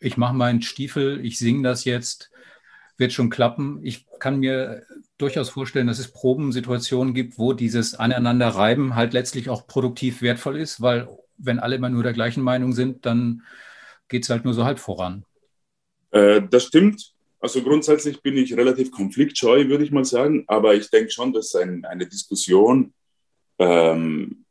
[0.00, 2.30] ich mache meinen Stiefel, ich singe das jetzt,
[2.96, 3.80] wird schon klappen?
[3.82, 4.84] Ich kann mir
[5.18, 10.80] durchaus vorstellen, dass es Probensituationen gibt, wo dieses Aneinanderreiben halt letztlich auch produktiv wertvoll ist,
[10.80, 13.42] weil wenn alle immer nur der gleichen Meinung sind, dann
[14.08, 15.24] geht es halt nur so halb voran.
[16.10, 17.14] Äh, das stimmt.
[17.40, 21.54] Also grundsätzlich bin ich relativ konfliktscheu, würde ich mal sagen, aber ich denke schon, dass
[21.54, 22.92] ein, eine Diskussion
[23.58, 24.44] ähm,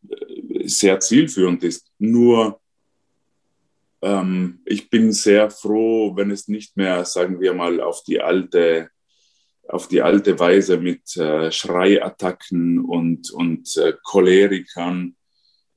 [0.63, 1.91] sehr zielführend ist.
[1.99, 2.61] Nur
[4.01, 8.89] ähm, ich bin sehr froh, wenn es nicht mehr, sagen wir mal, auf die alte,
[9.67, 15.15] auf die alte Weise mit äh, Schreiattacken und, und äh, Cholerikern,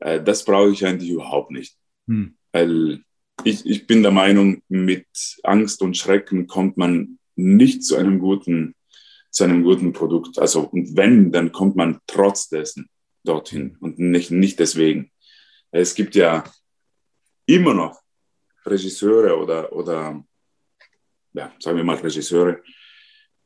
[0.01, 1.77] äh, das brauche ich eigentlich überhaupt nicht.
[2.07, 2.37] Hm.
[2.53, 3.03] Weil
[3.45, 5.07] ich, ich bin der Meinung, mit
[5.43, 8.75] Angst und Schrecken kommt man nicht zu einem guten,
[9.31, 10.39] zu einem guten Produkt.
[10.39, 12.89] Also, und wenn, dann kommt man trotz dessen
[13.25, 15.11] dorthin und nicht, nicht deswegen.
[15.71, 16.45] Es gibt ja
[17.47, 18.01] immer noch
[18.65, 20.23] Regisseure oder, oder
[21.33, 22.63] ja, sagen wir mal Regisseure,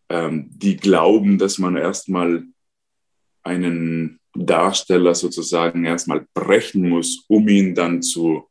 [0.08, 2.44] ähm, die glauben, dass man erstmal
[3.42, 8.48] einen Darsteller sozusagen erstmal brechen muss, um ihn dann zu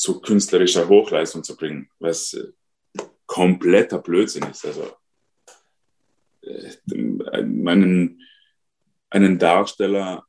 [0.00, 2.52] zu künstlerischer Hochleistung zu bringen, was äh,
[3.26, 4.64] kompletter Blödsinn ist.
[4.64, 4.92] Also
[6.40, 6.70] äh,
[7.34, 8.18] einen,
[9.10, 10.24] einen Darsteller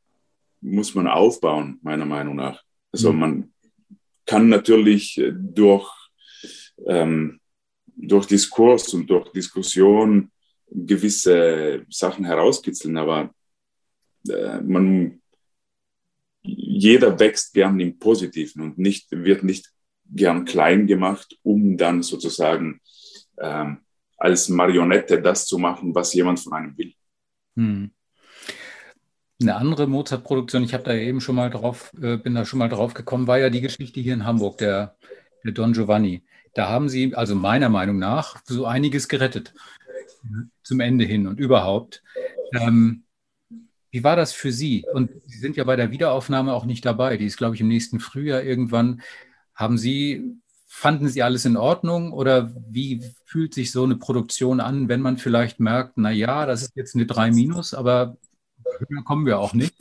[0.60, 2.62] muss man aufbauen, meiner Meinung nach.
[2.91, 3.20] Also mhm.
[3.20, 3.54] man
[4.25, 5.89] kann natürlich äh, durch,
[6.88, 7.39] ähm,
[7.95, 10.31] durch Diskurs und durch Diskussion
[10.67, 13.34] gewisse Sachen herauskitzeln, aber
[14.27, 15.21] äh, man
[16.43, 19.71] jeder wächst gern im Positiven und nicht, wird nicht
[20.10, 22.81] gern klein gemacht, um dann sozusagen
[23.39, 23.79] ähm,
[24.17, 26.93] als Marionette das zu machen, was jemand von einem will.
[27.55, 27.91] Hm.
[29.41, 32.69] Eine andere Mozart-Produktion, ich habe da eben schon mal drauf, äh, bin da schon mal
[32.69, 34.95] drauf gekommen, war ja die Geschichte hier in Hamburg, der,
[35.43, 36.23] der Don Giovanni.
[36.54, 39.54] Da haben Sie, also meiner Meinung nach, so einiges gerettet
[40.63, 42.04] zum Ende hin und überhaupt.
[42.54, 43.04] Ähm,
[43.89, 44.86] wie war das für Sie?
[44.93, 47.17] Und Sie sind ja bei der Wiederaufnahme auch nicht dabei.
[47.17, 49.01] Die ist, glaube ich, im nächsten Frühjahr irgendwann.
[49.56, 50.36] Haben Sie,
[50.67, 55.17] fanden Sie alles in Ordnung oder wie fühlt sich so eine Produktion an, wenn man
[55.17, 58.17] vielleicht merkt, na ja, das ist jetzt eine 3 minus, aber
[58.79, 59.75] höher kommen wir auch nicht?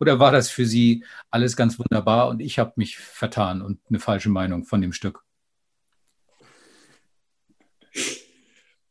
[0.00, 4.00] Oder war das für Sie alles ganz wunderbar und ich habe mich vertan und eine
[4.00, 5.22] falsche Meinung von dem Stück?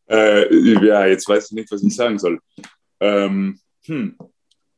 [0.10, 0.54] Äh,
[0.86, 2.40] ja, jetzt weiß ich nicht, was ich sagen soll.
[3.00, 4.16] Ähm, hm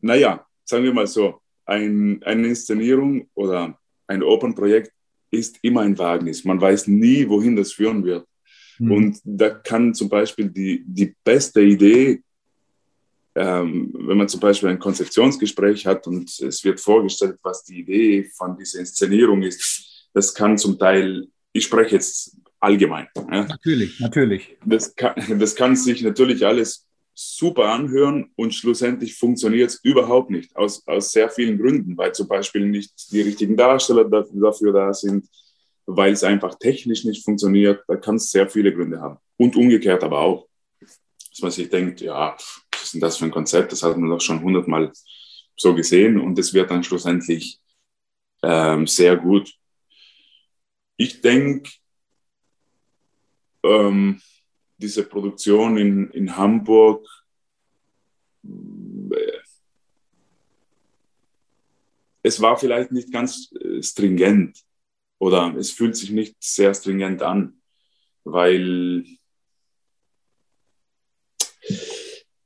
[0.05, 4.91] naja, sagen wir mal so, ein, eine Inszenierung oder ein Opernprojekt
[5.31, 6.45] ist immer ein Wagnis.
[6.45, 8.27] Man weiß nie, wohin das führen wird.
[8.77, 8.91] Mhm.
[8.91, 12.21] Und da kann zum Beispiel die, die beste Idee,
[13.35, 18.31] ähm, wenn man zum Beispiel ein Konzeptionsgespräch hat und es wird vorgestellt, was die Idee
[18.35, 23.07] von dieser Inszenierung ist, das kann zum Teil, ich spreche jetzt allgemein.
[23.15, 23.43] Ja?
[23.43, 24.57] Natürlich, natürlich.
[24.65, 30.55] Das kann, das kann sich natürlich alles super anhören und schlussendlich funktioniert es überhaupt nicht,
[30.55, 35.25] aus, aus sehr vielen Gründen, weil zum Beispiel nicht die richtigen Darsteller dafür da sind,
[35.85, 37.83] weil es einfach technisch nicht funktioniert.
[37.87, 39.17] Da kann es sehr viele Gründe haben.
[39.37, 40.47] Und umgekehrt aber auch,
[40.79, 42.35] dass man sich denkt, ja,
[42.95, 43.71] denn das für ein Konzept?
[43.71, 44.91] Das hat man doch schon hundertmal
[45.55, 47.59] so gesehen und es wird dann schlussendlich
[48.43, 49.53] ähm, sehr gut.
[50.97, 51.69] Ich denke,
[53.63, 54.21] ähm,
[54.77, 57.07] diese Produktion in, in Hamburg
[58.43, 59.35] äh,
[62.25, 64.63] es war vielleicht nicht ganz äh, stringent
[65.19, 67.61] oder es fühlt sich nicht sehr stringent an,
[68.23, 69.05] weil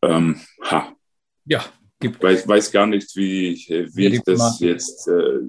[0.01, 0.95] ähm, ha,
[1.45, 1.63] ja,
[1.99, 2.21] gibt.
[2.21, 3.55] Weiß, weiß gar nicht, wie,
[3.93, 5.07] wie ich das jetzt.
[5.07, 5.39] Äh,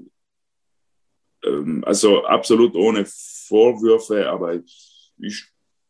[1.43, 4.59] ähm, also absolut ohne Vorwürfe, aber
[5.17, 5.47] ich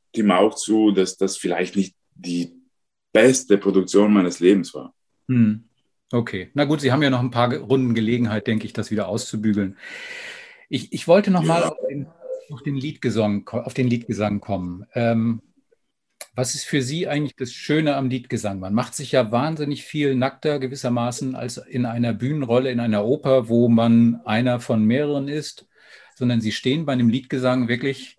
[0.09, 2.53] stimme auch zu, dass das vielleicht nicht die
[3.13, 4.93] beste Produktion meines Lebens war.
[5.27, 5.63] Hm.
[6.13, 9.07] Okay, na gut, Sie haben ja noch ein paar Runden Gelegenheit, denke ich, das wieder
[9.07, 9.77] auszubügeln.
[10.67, 11.69] Ich, ich wollte noch mal ja.
[11.69, 12.07] auf den
[12.51, 14.85] auf den Liedgesang, auf den Liedgesang kommen.
[14.93, 15.41] Ähm,
[16.33, 18.59] was ist für Sie eigentlich das Schöne am Liedgesang?
[18.59, 23.49] Man macht sich ja wahnsinnig viel nackter gewissermaßen als in einer Bühnenrolle, in einer Oper,
[23.49, 25.67] wo man einer von mehreren ist,
[26.15, 28.17] sondern Sie stehen bei einem Liedgesang wirklich,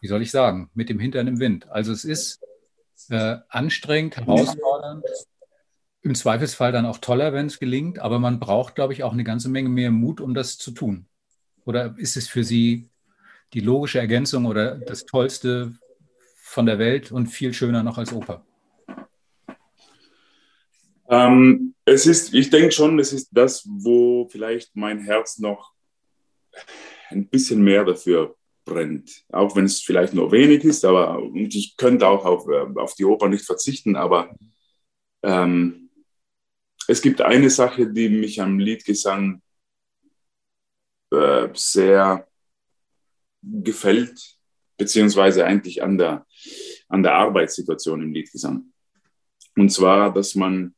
[0.00, 1.68] wie soll ich sagen, mit dem Hintern im Wind.
[1.70, 2.40] Also es ist
[3.08, 5.04] äh, anstrengend, herausfordernd,
[6.02, 9.24] im Zweifelsfall dann auch toller, wenn es gelingt, aber man braucht, glaube ich, auch eine
[9.24, 11.06] ganze Menge mehr Mut, um das zu tun.
[11.64, 12.88] Oder ist es für Sie
[13.54, 15.72] die logische Ergänzung oder das Tollste
[16.48, 18.42] von der Welt und viel schöner noch als Oper?
[21.10, 25.74] Ähm, es ist, ich denke schon, es ist das, wo vielleicht mein Herz noch
[27.10, 28.34] ein bisschen mehr dafür
[28.64, 29.24] brennt.
[29.30, 33.04] Auch wenn es vielleicht nur wenig ist, aber ich könnte auch auf, äh, auf die
[33.04, 34.34] Oper nicht verzichten, aber
[35.22, 35.90] ähm,
[36.86, 39.42] es gibt eine Sache, die mich am Liedgesang
[41.12, 42.26] äh, sehr
[43.42, 44.37] gefällt,
[44.78, 46.26] beziehungsweise eigentlich an der,
[46.88, 48.72] an der Arbeitssituation im Liedgesang.
[49.56, 50.74] Und zwar, dass man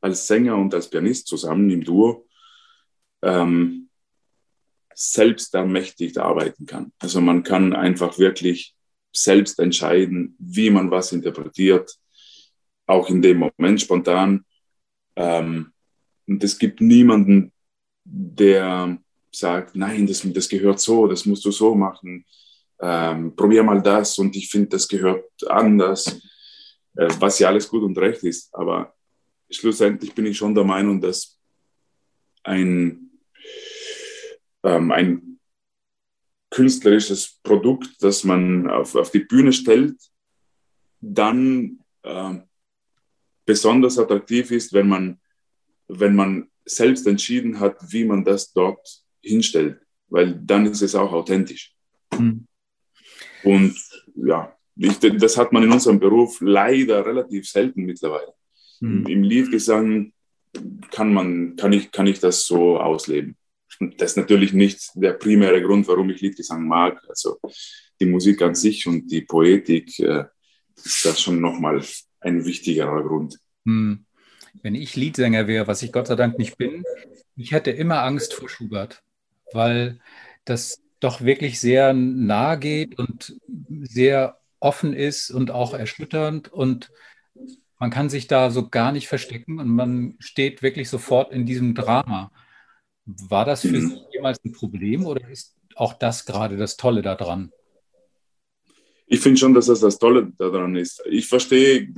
[0.00, 2.26] als Sänger und als Pianist zusammen im Duo
[3.22, 3.88] ähm,
[4.94, 6.92] selbst ermächtigt arbeiten kann.
[6.98, 8.74] Also man kann einfach wirklich
[9.12, 11.96] selbst entscheiden, wie man was interpretiert,
[12.86, 14.44] auch in dem Moment spontan.
[15.16, 15.72] Ähm,
[16.26, 17.52] und es gibt niemanden,
[18.04, 18.98] der
[19.30, 22.24] sagt, nein, das, das gehört so, das musst du so machen,
[22.80, 26.06] ähm, probier mal das und ich finde, das gehört anders,
[26.96, 28.54] äh, was ja alles gut und recht ist.
[28.54, 28.94] Aber
[29.50, 31.38] schlussendlich bin ich schon der Meinung, dass
[32.44, 33.10] ein,
[34.62, 35.38] ähm, ein
[36.50, 39.96] künstlerisches Produkt, das man auf, auf die Bühne stellt,
[41.00, 42.34] dann äh,
[43.44, 45.20] besonders attraktiv ist, wenn man,
[45.88, 48.86] wenn man selbst entschieden hat, wie man das dort
[49.22, 51.74] hinstellt, weil dann ist es auch authentisch.
[52.18, 52.46] Mhm.
[53.42, 53.76] Und
[54.14, 58.32] ja, ich, das hat man in unserem Beruf leider relativ selten mittlerweile.
[58.80, 59.06] Mhm.
[59.06, 60.12] Im Liedgesang
[60.90, 63.36] kann, man, kann, ich, kann ich das so ausleben.
[63.80, 67.00] Und das ist natürlich nicht der primäre Grund, warum ich Liedgesang mag.
[67.08, 67.38] Also
[68.00, 70.24] die Musik an sich und die Poetik äh,
[70.76, 71.82] ist das schon nochmal
[72.20, 73.38] ein wichtigerer Grund.
[73.64, 74.04] Hm.
[74.62, 76.82] Wenn ich Liedsänger wäre, was ich Gott sei Dank nicht bin,
[77.36, 79.02] ich hätte immer Angst vor Schubert
[79.52, 79.98] weil
[80.44, 83.36] das doch wirklich sehr nahe geht und
[83.82, 86.90] sehr offen ist und auch erschütternd und
[87.78, 91.74] man kann sich da so gar nicht verstecken und man steht wirklich sofort in diesem
[91.74, 92.32] Drama.
[93.04, 93.90] War das für mhm.
[93.90, 97.52] Sie jemals ein Problem oder ist auch das gerade das Tolle daran?
[99.06, 101.02] Ich finde schon, dass das das Tolle daran ist.
[101.08, 101.88] Ich verstehe,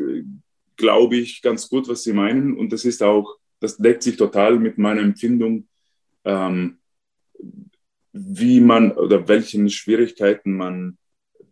[0.77, 4.59] glaube ich, ganz gut, was Sie meinen und das ist auch, das deckt sich total
[4.59, 5.67] mit meiner Empfindung.
[6.25, 6.79] Ähm,
[8.13, 10.99] wie man oder welchen Schwierigkeiten man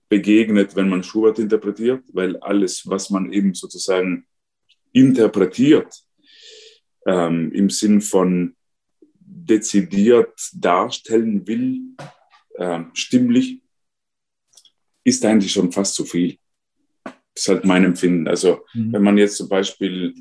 [0.09, 4.27] begegnet, wenn man Schubert interpretiert, weil alles, was man eben sozusagen
[4.92, 6.03] interpretiert,
[7.07, 8.57] ähm, im Sinn von
[9.21, 11.81] dezidiert darstellen will,
[12.55, 13.62] äh, stimmlich,
[15.05, 16.38] ist eigentlich schon fast zu viel.
[17.05, 18.27] Das ist halt mein Empfinden.
[18.29, 18.92] Also mhm.
[18.92, 20.14] wenn man jetzt zum Beispiel,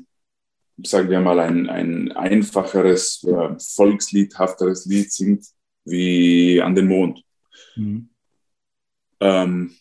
[0.84, 5.46] sagen wir mal, ein, ein einfacheres, äh, volksliedhafteres Lied singt,
[5.88, 7.22] wie an den Mond.
[7.76, 8.08] Mhm.
[9.20, 9.74] Ähm,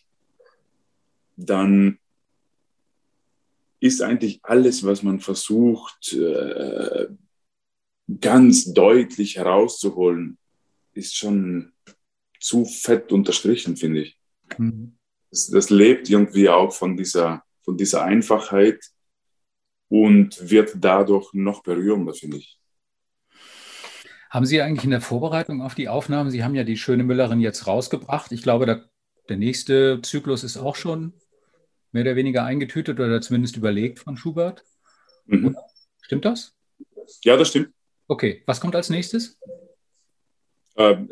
[1.35, 1.99] dann
[3.79, 7.07] ist eigentlich alles, was man versucht, äh,
[8.19, 10.37] ganz deutlich herauszuholen,
[10.93, 11.73] ist schon
[12.39, 14.19] zu fett unterstrichen, finde ich.
[14.57, 14.97] Mhm.
[15.29, 18.83] Das, das, lebt irgendwie auch von dieser, von dieser Einfachheit
[19.89, 22.59] und wird dadurch noch berührender, finde ich.
[24.29, 27.39] Haben Sie eigentlich in der Vorbereitung auf die Aufnahmen, Sie haben ja die schöne Müllerin
[27.39, 28.31] jetzt rausgebracht.
[28.31, 28.85] Ich glaube, der,
[29.29, 31.13] der nächste Zyklus ist auch schon
[31.91, 34.63] mehr oder weniger eingetütet oder zumindest überlegt von Schubert.
[35.25, 35.55] Mhm.
[36.01, 36.53] Stimmt das?
[37.23, 37.69] Ja, das stimmt.
[38.07, 39.39] Okay, was kommt als nächstes?
[40.75, 41.09] Ähm,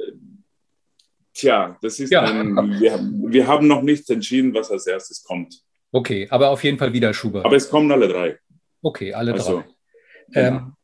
[1.34, 2.22] tja, das ist ja.
[2.22, 3.00] ein, wir,
[3.32, 5.62] wir haben noch nicht entschieden, was als erstes kommt.
[5.92, 7.46] Okay, aber auf jeden Fall wieder Schubert.
[7.46, 8.40] Aber es kommen alle drei.
[8.82, 9.64] Okay, alle also,
[10.32, 10.42] drei.
[10.42, 10.75] Ähm, genau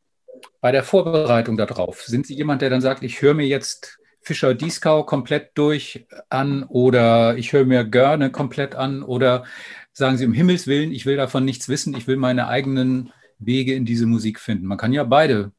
[0.61, 4.53] bei der Vorbereitung darauf, sind Sie jemand, der dann sagt, ich höre mir jetzt Fischer
[4.53, 9.45] Dieskau komplett durch an oder ich höre mir Görne komplett an oder
[9.93, 13.73] sagen Sie um Himmels Willen, ich will davon nichts wissen, ich will meine eigenen Wege
[13.73, 14.67] in diese Musik finden.
[14.67, 15.51] Man kann ja beide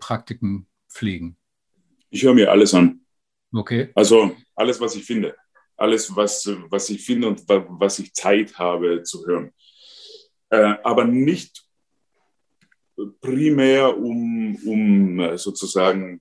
[0.00, 1.36] Praktiken pflegen.
[2.10, 3.00] Ich höre mir alles an.
[3.52, 3.90] Okay.
[3.94, 5.36] Also alles, was ich finde.
[5.76, 9.52] Alles, was, was ich finde und was ich Zeit habe zu hören.
[10.50, 11.64] Äh, aber nicht
[13.20, 16.20] primär, um, um äh, sozusagen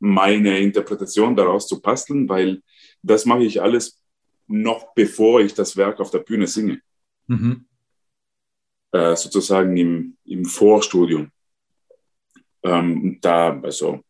[0.00, 2.62] meine Interpretation daraus zu basteln, weil
[3.02, 4.00] das mache ich alles
[4.46, 6.80] noch bevor ich das Werk auf der Bühne singe.
[7.26, 7.66] Mhm.
[8.92, 11.30] Äh, sozusagen im, im Vorstudium.
[12.62, 14.00] Ähm, da, also,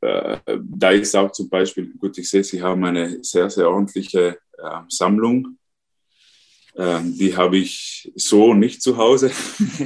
[0.00, 4.38] äh, da ist auch zum Beispiel, gut, ich sehe, Sie haben eine sehr, sehr ordentliche
[4.58, 5.58] äh, Sammlung.
[6.82, 9.30] Ähm, die habe ich so nicht zu Hause.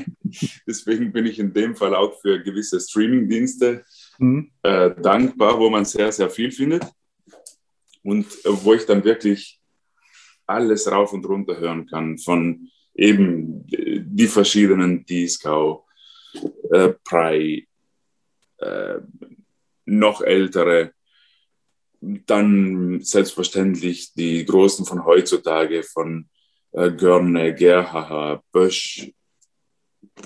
[0.66, 3.84] Deswegen bin ich in dem Fall auch für gewisse Streaming-Dienste
[4.18, 4.50] mhm.
[4.62, 6.84] Äh, dankbar, wo man sehr, sehr viel findet
[8.02, 9.60] und äh, wo ich dann wirklich
[10.46, 15.84] alles rauf und runter hören kann von eben äh, die verschiedenen Disco,
[16.70, 17.68] äh, Prey,
[18.56, 19.00] äh,
[19.84, 20.92] noch ältere,
[22.00, 26.30] dann selbstverständlich die Großen von heutzutage, von
[26.72, 29.12] Görne, Gerhaha, Bösch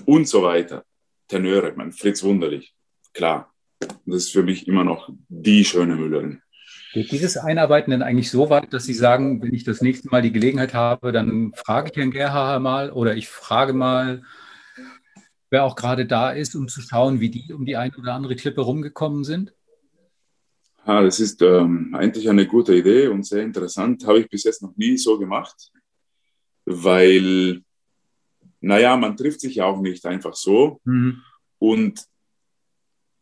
[0.06, 0.84] und so weiter.
[1.28, 2.74] Tenöre, mein Fritz Wunderlich,
[3.12, 3.52] klar.
[3.78, 6.42] Das ist für mich immer noch die schöne Müllerin.
[6.92, 10.22] Geht dieses Einarbeiten denn eigentlich so weit, dass Sie sagen, wenn ich das nächste Mal
[10.22, 14.22] die Gelegenheit habe, dann frage ich Herrn Gerhaher mal oder ich frage mal,
[15.50, 18.34] wer auch gerade da ist, um zu schauen, wie die um die eine oder andere
[18.34, 19.54] Klippe rumgekommen sind?
[20.84, 24.04] Ja, das ist ähm, eigentlich eine gute Idee und sehr interessant.
[24.06, 25.70] Habe ich bis jetzt noch nie so gemacht,
[26.70, 27.62] weil,
[28.60, 30.80] naja, man trifft sich ja auch nicht einfach so.
[30.84, 31.22] Mhm.
[31.58, 32.04] Und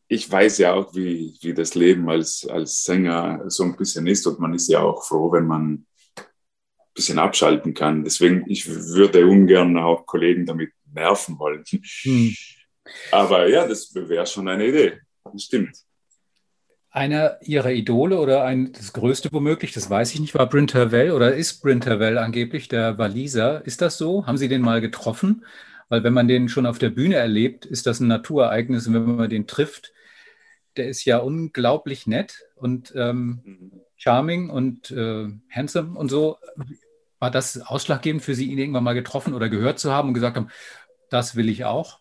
[0.08, 4.26] ich weiß ja auch, wie, wie das Leben als, als Sänger so ein bisschen ist
[4.26, 5.86] und man ist ja auch froh, wenn man ein
[6.94, 8.04] bisschen abschalten kann.
[8.04, 11.64] Deswegen, ich würde ungern auch Kollegen damit nerven wollen.
[12.02, 12.34] Hm.
[13.12, 15.00] Aber ja, das wäre schon eine Idee.
[15.24, 15.76] Das stimmt.
[16.90, 21.12] Einer Ihrer Idole oder ein, das größte womöglich, das weiß ich nicht, war Bryn Terwell
[21.12, 23.64] oder ist Bryn Terwell angeblich der Waliser.
[23.66, 24.26] Ist das so?
[24.26, 25.44] Haben Sie den mal getroffen?
[25.88, 29.16] Weil wenn man den schon auf der Bühne erlebt, ist das ein Naturereignis und wenn
[29.16, 29.92] man den trifft,
[30.76, 33.80] der ist ja unglaublich nett und ähm, mhm.
[33.96, 36.38] charming und äh, handsome und so.
[37.18, 40.36] War das ausschlaggebend für Sie, ihn irgendwann mal getroffen oder gehört zu haben und gesagt
[40.36, 40.48] haben,
[41.10, 42.00] das will ich auch?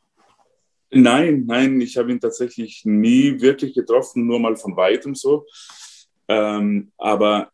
[0.89, 5.45] Nein, nein, ich habe ihn tatsächlich nie wirklich getroffen, nur mal von weitem so.
[6.27, 7.51] Ähm, aber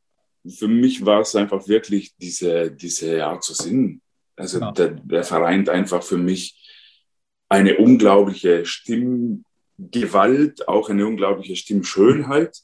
[0.48, 4.02] für mich war es einfach wirklich diese, diese Art zu singen.
[4.36, 4.72] Also ja.
[4.72, 6.60] der, der vereint einfach für mich
[7.50, 9.44] eine unglaubliche Stimme,
[9.78, 12.58] Gewalt, auch eine unglaubliche Stimmschönheit.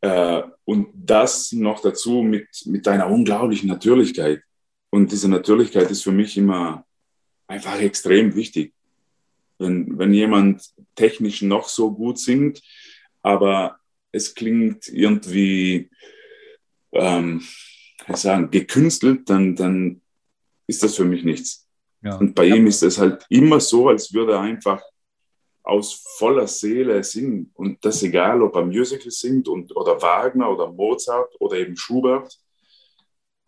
[0.00, 4.42] Äh, und das noch dazu mit, mit einer unglaublichen Natürlichkeit.
[4.90, 6.84] Und diese Natürlichkeit ist für mich immer
[7.46, 8.74] einfach extrem wichtig.
[9.58, 10.62] Wenn, wenn jemand
[10.94, 12.62] technisch noch so gut singt,
[13.22, 13.78] aber
[14.12, 15.90] es klingt irgendwie,
[16.92, 17.42] ähm,
[18.06, 20.00] ich sagen, gekünstelt, dann, dann
[20.66, 21.66] ist das für mich nichts.
[22.02, 22.16] Ja.
[22.16, 24.82] Und bei ihm ist es halt immer so, als würde er einfach
[25.68, 27.50] aus voller Seele singen.
[27.54, 32.38] Und das egal, ob er Musical singt und, oder Wagner oder Mozart oder eben Schubert.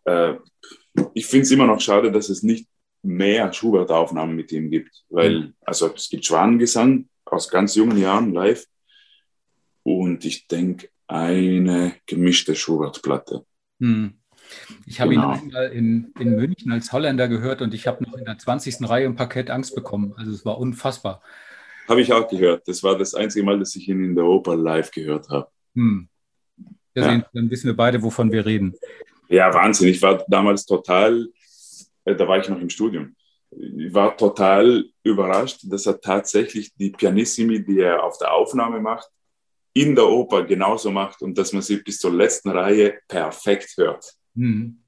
[0.05, 0.35] Äh,
[1.15, 2.69] ich finde es immer noch schade, dass es nicht
[3.03, 5.05] mehr Schubert-Aufnahmen mit ihm gibt.
[5.09, 5.55] Weil, mhm.
[5.63, 8.67] also es gibt Schwanengesang aus ganz jungen Jahren live.
[9.83, 13.45] Und ich denke, eine gemischte Schubert-Platte.
[13.81, 14.15] Hm.
[14.87, 15.33] Ich habe genau.
[15.33, 18.89] ihn einmal in, in München als Holländer gehört und ich habe noch in der 20.
[18.89, 20.13] Reihe im Parkett Angst bekommen.
[20.17, 21.23] Also es war unfassbar.
[21.89, 22.67] Habe ich auch gehört.
[22.69, 25.49] Das war das einzige Mal, dass ich ihn in der Oper live gehört habe.
[25.75, 26.09] Hm.
[26.95, 27.25] Ja.
[27.33, 28.75] Dann wissen wir beide, wovon wir reden.
[29.29, 29.89] Ja, Wahnsinn.
[29.89, 31.29] Ich war damals total,
[32.15, 33.15] da war ich noch im Studium.
[33.51, 39.09] Ich war total überrascht, dass er tatsächlich die Pianissimi, die er auf der Aufnahme macht,
[39.73, 44.15] in der Oper genauso macht und dass man sie bis zur letzten Reihe perfekt hört.
[44.37, 44.81] Hm.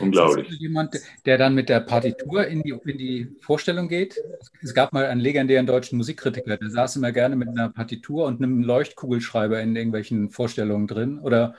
[0.00, 0.48] Unglaublich.
[0.50, 4.20] Ist jemand, der dann mit der Partitur in die, in die Vorstellung geht?
[4.60, 8.42] Es gab mal einen legendären deutschen Musikkritiker, der saß immer gerne mit einer Partitur und
[8.42, 11.20] einem Leuchtkugelschreiber in irgendwelchen Vorstellungen drin.
[11.20, 11.54] Oder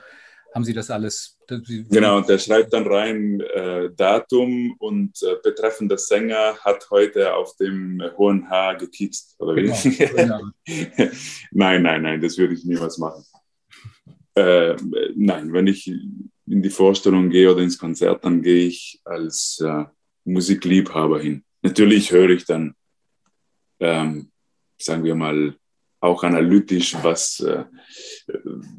[0.58, 1.38] haben Sie das alles?
[1.46, 7.54] Genau, der schreibt dann rein äh, Datum und äh, betreffend der Sänger hat heute auf
[7.58, 9.36] dem hohen Haar gekietzt.
[9.38, 9.70] Oder wie?
[9.96, 11.10] Genau, genau.
[11.52, 13.24] nein, nein, nein, das würde ich niemals machen.
[14.34, 14.74] Äh,
[15.14, 16.32] nein, wenn ich in
[16.62, 19.84] die Vorstellung gehe oder ins Konzert, dann gehe ich als äh,
[20.24, 21.44] Musikliebhaber hin.
[21.62, 22.74] Natürlich höre ich dann,
[23.78, 24.32] ähm,
[24.76, 25.54] sagen wir mal,
[26.00, 27.64] auch analytisch, was, äh,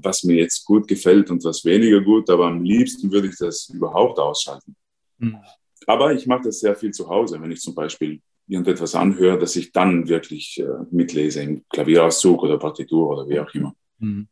[0.01, 3.70] was mir jetzt gut gefällt und was weniger gut, aber am liebsten würde ich das
[3.70, 4.76] überhaupt ausschalten.
[5.17, 5.38] Mhm.
[5.86, 9.55] Aber ich mache das sehr viel zu Hause, wenn ich zum Beispiel irgendetwas anhöre, dass
[9.55, 13.76] ich dann wirklich äh, mitlese im Klavierauszug oder Partitur oder wie auch immer.
[13.99, 14.28] Mhm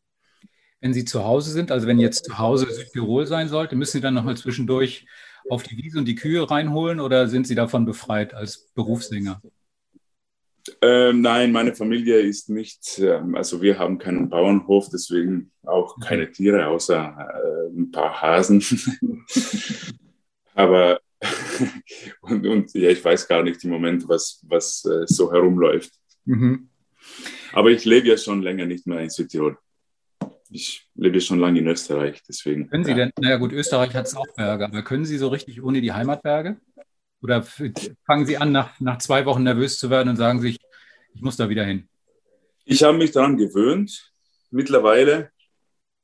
[0.79, 4.01] wenn Sie zu Hause sind, also wenn jetzt zu Hause Südtirol sein sollte, müssen Sie
[4.01, 5.05] dann nochmal zwischendurch
[5.49, 9.41] auf die Wiese und die Kühe reinholen oder sind Sie davon befreit als Berufssänger?
[10.81, 16.31] Ähm, nein, meine Familie ist nicht, ähm, also wir haben keinen Bauernhof, deswegen auch keine
[16.31, 18.63] Tiere, außer äh, ein paar Hasen.
[20.55, 20.99] Aber,
[22.21, 25.91] und, und, ja, ich weiß gar nicht im Moment, was, was äh, so herumläuft.
[26.25, 26.69] Mhm.
[27.53, 29.57] Aber ich lebe ja schon länger nicht mehr in Südtirol.
[30.49, 32.69] Ich lebe schon lange in Österreich, deswegen.
[32.69, 32.97] Können Sie ja.
[32.97, 35.91] denn, naja gut, Österreich hat es auch Berge, aber können Sie so richtig ohne die
[35.91, 36.57] Heimatberge?
[37.21, 40.57] Oder fangen Sie an, nach, nach zwei Wochen nervös zu werden und sagen sich,
[41.13, 41.89] ich muss da wieder hin?
[42.65, 44.11] Ich habe mich daran gewöhnt,
[44.51, 45.31] mittlerweile.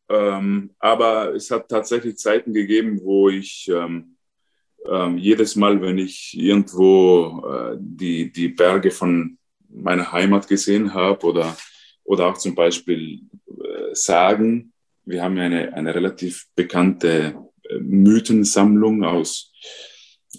[0.09, 4.17] Ähm, aber es hat tatsächlich Zeiten gegeben, wo ich ähm,
[4.89, 9.37] ähm, jedes Mal, wenn ich irgendwo äh, die, die Berge von
[9.69, 11.55] meiner Heimat gesehen habe oder,
[12.03, 14.73] oder auch zum Beispiel äh, Sagen,
[15.05, 17.35] wir haben eine, eine relativ bekannte
[17.69, 19.51] äh, Mythensammlung aus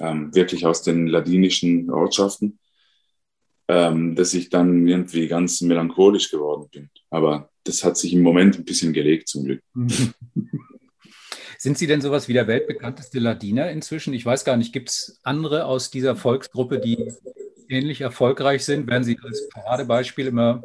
[0.01, 2.59] ähm, wirklich aus den ladinischen Ortschaften,
[3.69, 6.91] ähm, dass ich dann irgendwie ganz melancholisch geworden bin.
[7.11, 9.63] Aber das hat sich im Moment ein bisschen gelegt, zum Glück.
[11.59, 14.13] Sind Sie denn sowas wie der weltbekannteste Ladiner inzwischen?
[14.13, 17.11] Ich weiß gar nicht, gibt es andere aus dieser Volksgruppe, die
[17.71, 18.87] ähnlich erfolgreich sind?
[18.87, 20.63] Werden Sie als Paradebeispiel immer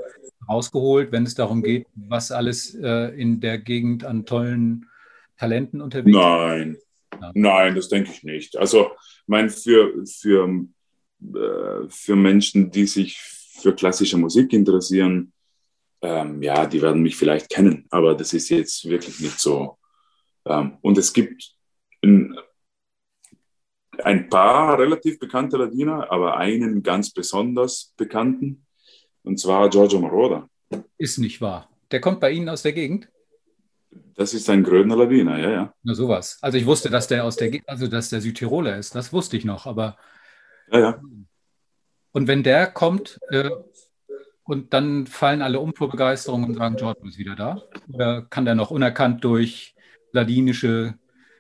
[0.50, 4.88] rausgeholt, wenn es darum geht, was alles äh, in der Gegend an tollen
[5.38, 6.22] Talenten unterwegs ist?
[6.22, 6.78] Nein,
[7.20, 7.32] ja.
[7.34, 8.58] Nein, das denke ich nicht.
[8.58, 10.66] Also, ich meine, für, für,
[11.36, 15.34] äh, für Menschen, die sich für klassische Musik interessieren,
[16.02, 19.78] ähm, ja, die werden mich vielleicht kennen, aber das ist jetzt wirklich nicht so.
[20.46, 21.56] Ähm, und es gibt
[22.02, 22.38] ein,
[24.04, 28.66] ein paar relativ bekannte Ladiner, aber einen ganz besonders bekannten,
[29.24, 30.50] und zwar Giorgio Moroder.
[30.98, 31.70] Ist nicht wahr.
[31.92, 33.10] Der kommt bei Ihnen aus der Gegend?
[34.16, 35.74] Das ist ein Grödner Lawiner, ja, ja.
[35.84, 36.38] Na sowas.
[36.42, 38.96] Also ich wusste, dass der aus der, also dass der Südtiroler ist.
[38.96, 39.98] Das wusste ich noch, aber.
[40.72, 41.02] Ja, ja.
[42.12, 43.50] Und wenn der kommt äh,
[44.44, 47.62] und dann fallen alle um vor Begeisterung und sagen, Jordan ist wieder da?
[47.92, 49.76] Oder kann der noch unerkannt durch
[50.12, 50.96] ladinische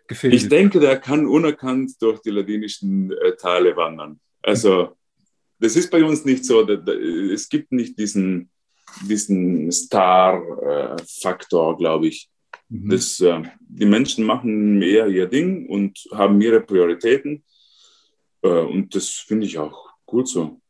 [0.07, 0.35] Gefilde?
[0.35, 4.19] Ich denke, der kann unerkannt durch die ladinischen äh, Teile wandern.
[4.41, 4.95] Also
[5.59, 6.63] das ist bei uns nicht so.
[6.63, 8.51] Da, da, es gibt nicht diesen,
[9.07, 12.29] diesen Star-Faktor, äh, glaube ich.
[12.69, 12.89] Mhm.
[12.89, 17.43] Das, äh, die Menschen machen mehr ihr Ding und haben ihre Prioritäten.
[18.41, 20.61] Äh, und das finde ich auch gut so.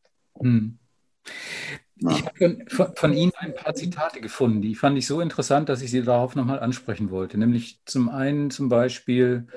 [0.41, 0.79] Mhm.
[2.01, 2.11] Ja.
[2.11, 5.81] Ich habe von, von, Ihnen ein paar Zitate gefunden, die fand ich so interessant, dass
[5.81, 7.37] ich Sie darauf nochmal ansprechen wollte.
[7.37, 9.47] Nämlich zum einen zum Beispiel,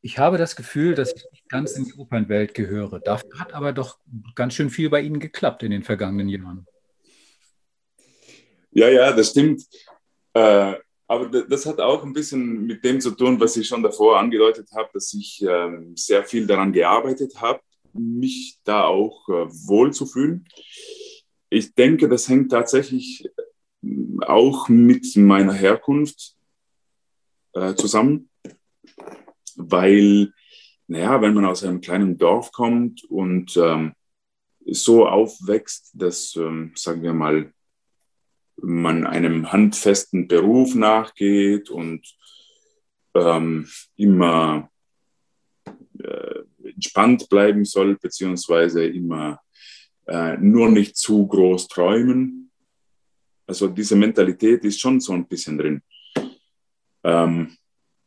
[0.00, 2.98] ich habe das Gefühl, dass ich nicht ganz in die Opernwelt gehöre.
[2.98, 3.98] Dafür hat aber doch
[4.34, 6.66] ganz schön viel bei Ihnen geklappt in den vergangenen Jahren.
[8.70, 9.64] Ja, ja, das stimmt.
[10.32, 10.74] Äh,
[11.06, 14.70] aber das hat auch ein bisschen mit dem zu tun, was ich schon davor angedeutet
[14.74, 17.60] habe, dass ich ähm, sehr viel daran gearbeitet habe,
[17.92, 20.46] mich da auch äh, wohl zu fühlen.
[21.50, 26.34] Ich denke, das hängt tatsächlich äh, auch mit meiner Herkunft
[27.52, 28.30] äh, zusammen,
[29.56, 30.32] weil,
[30.86, 33.92] naja, wenn man aus einem kleinen Dorf kommt und ähm,
[34.66, 37.52] so aufwächst, dass, ähm, sagen wir mal,
[38.56, 42.06] man einem handfesten Beruf nachgeht und
[43.14, 44.70] ähm, immer
[45.98, 49.40] äh, entspannt bleiben soll, beziehungsweise immer
[50.06, 52.50] äh, nur nicht zu groß träumen.
[53.46, 55.82] Also diese Mentalität ist schon so ein bisschen drin.
[57.02, 57.56] Ähm,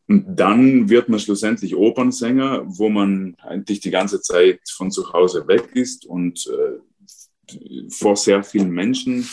[0.07, 5.47] und dann wird man schlussendlich Opernsänger, wo man eigentlich die ganze Zeit von zu Hause
[5.47, 9.27] weg ist und äh, vor sehr vielen Menschen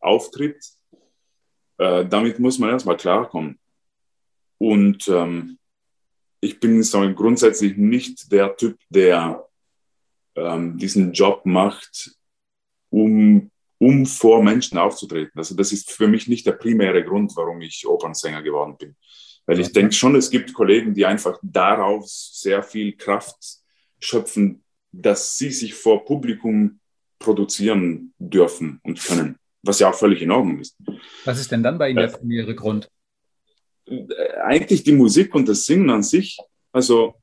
[0.00, 0.64] auftritt,
[1.78, 3.58] äh, damit muss man erstmal klarkommen.
[4.58, 5.58] Und ähm,
[6.40, 9.46] ich bin so grundsätzlich nicht der Typ, der
[10.34, 12.16] ähm, diesen Job macht,
[12.90, 15.38] um, um vor Menschen aufzutreten.
[15.38, 18.96] Also das ist für mich nicht der primäre Grund, warum ich Opernsänger geworden bin.
[19.46, 23.58] Weil ich denke schon, es gibt Kollegen, die einfach darauf sehr viel Kraft
[23.98, 26.80] schöpfen, dass sie sich vor Publikum
[27.18, 30.76] produzieren dürfen und können was ja auch völlig in Ordnung ist.
[31.24, 32.90] Was ist denn dann bei Ihnen der primäre Grund?
[33.86, 34.06] Äh,
[34.42, 36.38] eigentlich die Musik und das Singen an sich.
[36.72, 37.14] Also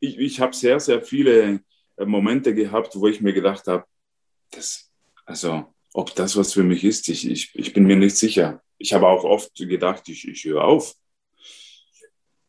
[0.00, 1.60] ich, ich habe sehr, sehr viele
[1.96, 3.84] äh, Momente gehabt, wo ich mir gedacht habe,
[4.50, 4.90] das,
[5.24, 8.62] also ob das was für mich ist, ich, ich, ich bin mir nicht sicher.
[8.78, 10.94] Ich habe auch oft gedacht, ich, ich höre auf.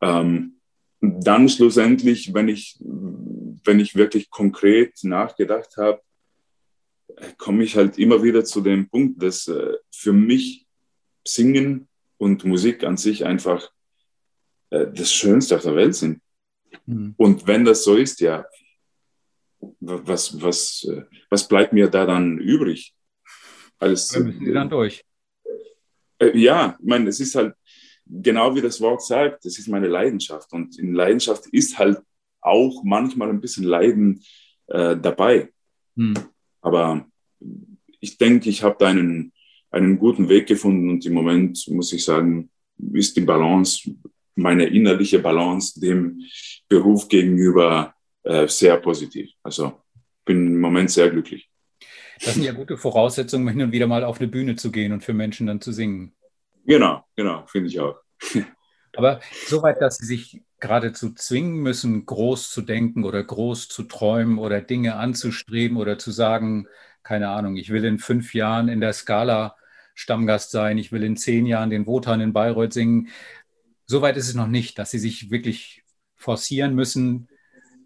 [0.02, 0.60] Ähm,
[1.00, 6.02] dann schlussendlich, wenn ich, wenn ich wirklich konkret nachgedacht habe,
[7.38, 10.68] komme ich halt immer wieder zu dem Punkt, dass äh, für mich
[11.26, 11.88] Singen
[12.18, 13.72] und Musik an sich einfach
[14.70, 16.22] äh, das Schönste auf der Welt sind.
[16.86, 17.16] Mhm.
[17.18, 18.46] Und wenn das so ist, ja,
[19.80, 20.88] was, was,
[21.30, 22.94] was bleibt mir da dann übrig?
[23.80, 25.04] Als, da müssen Sie dann durch.
[26.20, 27.56] Äh, ja, ich meine, es ist halt
[28.06, 30.52] genau wie das Wort sagt, das ist meine Leidenschaft.
[30.54, 32.00] Und in Leidenschaft ist halt
[32.42, 34.24] auch manchmal ein bisschen Leiden
[34.68, 35.50] äh, dabei.
[35.96, 36.14] Hm.
[36.62, 37.06] Aber
[38.00, 39.34] ich denke, ich habe da einen,
[39.72, 42.50] einen guten Weg gefunden und im Moment muss ich sagen,
[42.94, 43.92] ist die Balance,
[44.36, 46.22] meine innerliche Balance dem
[46.70, 49.32] Beruf gegenüber äh, sehr positiv.
[49.42, 49.82] Also
[50.26, 51.50] bin im Moment sehr glücklich.
[52.24, 55.04] Das sind ja gute Voraussetzungen, hin und wieder mal auf eine Bühne zu gehen und
[55.04, 56.14] für Menschen dann zu singen.
[56.66, 57.96] Genau, genau, finde ich auch.
[58.96, 64.40] Aber soweit, dass Sie sich geradezu zwingen müssen, groß zu denken oder groß zu träumen
[64.40, 66.68] oder Dinge anzustreben oder zu sagen,
[67.04, 69.56] keine Ahnung, ich will in fünf Jahren in der Skala
[69.94, 73.10] Stammgast sein, ich will in zehn Jahren den Wotan in Bayreuth singen.
[73.86, 75.84] Soweit ist es noch nicht, dass Sie sich wirklich
[76.16, 77.30] forcieren müssen,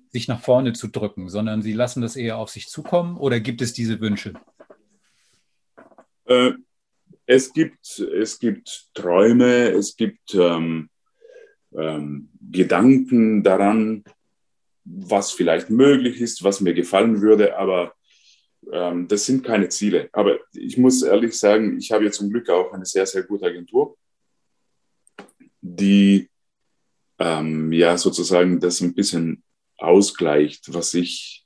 [0.09, 3.61] sich nach vorne zu drücken, sondern Sie lassen das eher auf sich zukommen oder gibt
[3.61, 4.33] es diese Wünsche?
[6.25, 6.51] Äh,
[7.25, 10.89] es, gibt, es gibt Träume, es gibt ähm,
[11.77, 14.03] ähm, Gedanken daran,
[14.83, 17.93] was vielleicht möglich ist, was mir gefallen würde, aber
[18.71, 20.09] ähm, das sind keine Ziele.
[20.11, 23.45] Aber ich muss ehrlich sagen, ich habe ja zum Glück auch eine sehr, sehr gute
[23.45, 23.97] Agentur,
[25.61, 26.29] die
[27.19, 29.43] ähm, ja sozusagen das ein bisschen
[29.77, 31.45] ausgleicht, was ich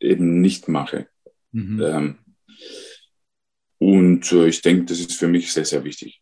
[0.00, 1.08] eben nicht mache.
[1.52, 1.82] Mhm.
[1.82, 2.18] Ähm,
[3.78, 6.20] und äh, ich denke, das ist für mich sehr, sehr wichtig.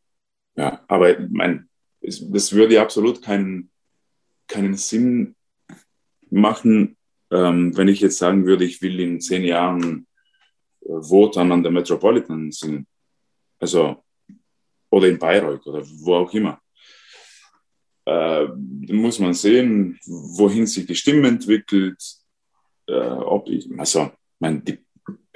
[0.57, 1.69] Ja, aber mein,
[2.01, 3.71] das würde absolut keinen,
[4.47, 5.35] keinen Sinn
[6.31, 6.97] machen,
[7.31, 10.07] ähm, wenn ich jetzt sagen würde, ich will in zehn Jahren
[10.81, 12.87] äh, Wotan an der Metropolitan singen.
[13.59, 14.03] Also,
[14.91, 16.61] oder in Bayreuth oder wo auch immer
[18.09, 18.47] äh,
[18.91, 22.03] muss man sehen, wohin sich die Stimme entwickelt,
[22.87, 24.79] äh, ob ich, also, mein, die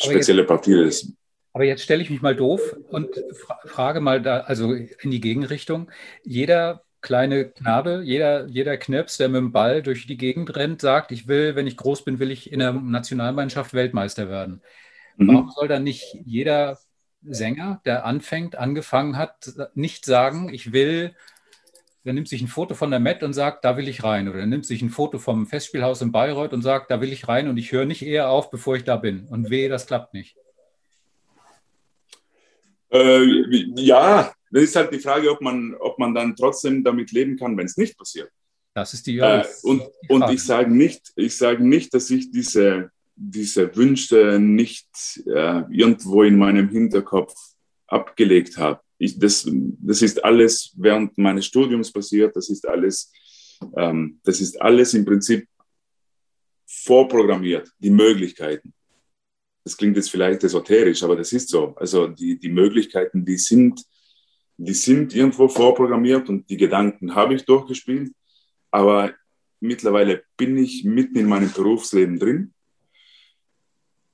[0.01, 1.13] spezielle Partie ist.
[1.53, 5.21] Aber jetzt stelle ich mich mal doof und fra frage mal da, also in die
[5.21, 5.91] Gegenrichtung.
[6.23, 11.13] Jeder kleine Knabe, jeder, jeder Knirps, der mit dem Ball durch die Gegend rennt, sagt,
[11.13, 14.63] ich will, wenn ich groß bin, will ich in der Nationalmannschaft Weltmeister werden.
[15.17, 15.29] Mhm.
[15.29, 16.79] Warum soll dann nicht jeder
[17.23, 21.15] Sänger, der anfängt, angefangen hat, nicht sagen, ich will
[22.05, 24.29] der nimmt sich ein Foto von der Met und sagt, da will ich rein.
[24.29, 27.29] Oder er nimmt sich ein Foto vom Festspielhaus in Bayreuth und sagt, da will ich
[27.29, 29.27] rein und ich höre nicht eher auf, bevor ich da bin.
[29.29, 30.37] Und wehe, das klappt nicht.
[32.93, 33.24] Äh,
[33.76, 37.57] ja, das ist halt die Frage, ob man, ob man dann trotzdem damit leben kann,
[37.57, 38.30] wenn es nicht passiert.
[38.74, 42.30] Das ist die, äh, und, die und ich sage nicht, ich sage nicht, dass ich
[42.30, 44.88] diese, diese Wünsche nicht
[45.26, 47.34] äh, irgendwo in meinem Hinterkopf
[47.86, 53.12] abgelegt habe ich, das, das ist alles während meines Studiums passiert, das ist alles,
[53.76, 55.49] ähm, das ist alles im Prinzip
[56.66, 58.72] vorprogrammiert, die Möglichkeiten.
[59.65, 61.75] Das klingt jetzt vielleicht esoterisch, aber das ist so.
[61.77, 63.85] Also die, die Möglichkeiten, die sind,
[64.57, 68.13] die sind irgendwo vorprogrammiert und die Gedanken habe ich durchgespielt,
[68.71, 69.13] aber
[69.61, 72.53] mittlerweile bin ich mitten in meinem Berufsleben drin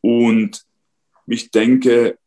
[0.00, 0.64] und
[1.26, 2.18] ich denke,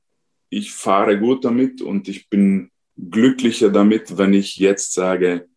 [0.49, 5.47] ich fahre gut damit und ich bin glücklicher damit, wenn ich jetzt sage,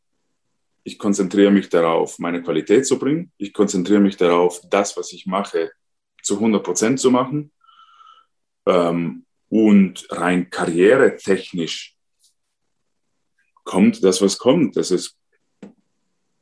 [0.85, 3.33] ich konzentriere mich darauf, meine Qualität zu bringen.
[3.39, 5.73] Ich konzentriere mich darauf, das, was ich mache,
[6.23, 7.51] zu 100 Prozent zu machen.
[8.67, 11.95] Ähm, und rein karrieretechnisch
[13.65, 14.77] kommt das, was kommt.
[14.77, 15.17] Das ist,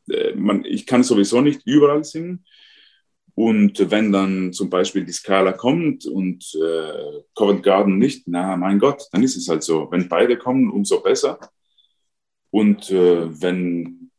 [0.08, 2.44] äh, man, ich kann sowieso nicht überall singen.
[3.34, 8.78] Und wenn dann zum Beispiel die Skala kommt und äh, Covent Garden nicht, na mein
[8.78, 9.90] Gott, dann ist es halt so.
[9.90, 11.38] Wenn beide kommen, umso besser.
[12.50, 14.10] Und äh, wenn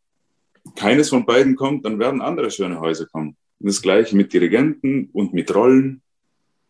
[0.76, 3.38] keines von beiden kommt, dann werden andere schöne Häuser kommen.
[3.60, 6.01] Und das gleiche mit Dirigenten und mit Rollen.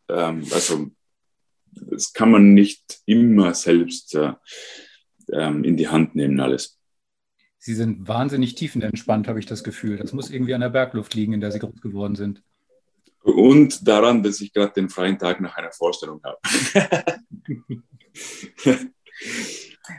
[0.10, 0.88] Ähm, also
[1.76, 4.34] das kann man nicht immer selbst äh,
[5.32, 6.80] ähm, in die Hand nehmen, alles.
[7.60, 9.98] Sie sind wahnsinnig tiefenentspannt, habe ich das Gefühl.
[9.98, 12.44] Das muss irgendwie an der Bergluft liegen, in der Sie groß geworden sind.
[13.22, 16.40] Und daran, dass ich gerade den freien Tag nach einer Vorstellung habe.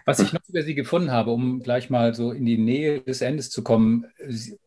[0.06, 3.20] Was ich noch über Sie gefunden habe, um gleich mal so in die Nähe des
[3.20, 4.06] Endes zu kommen,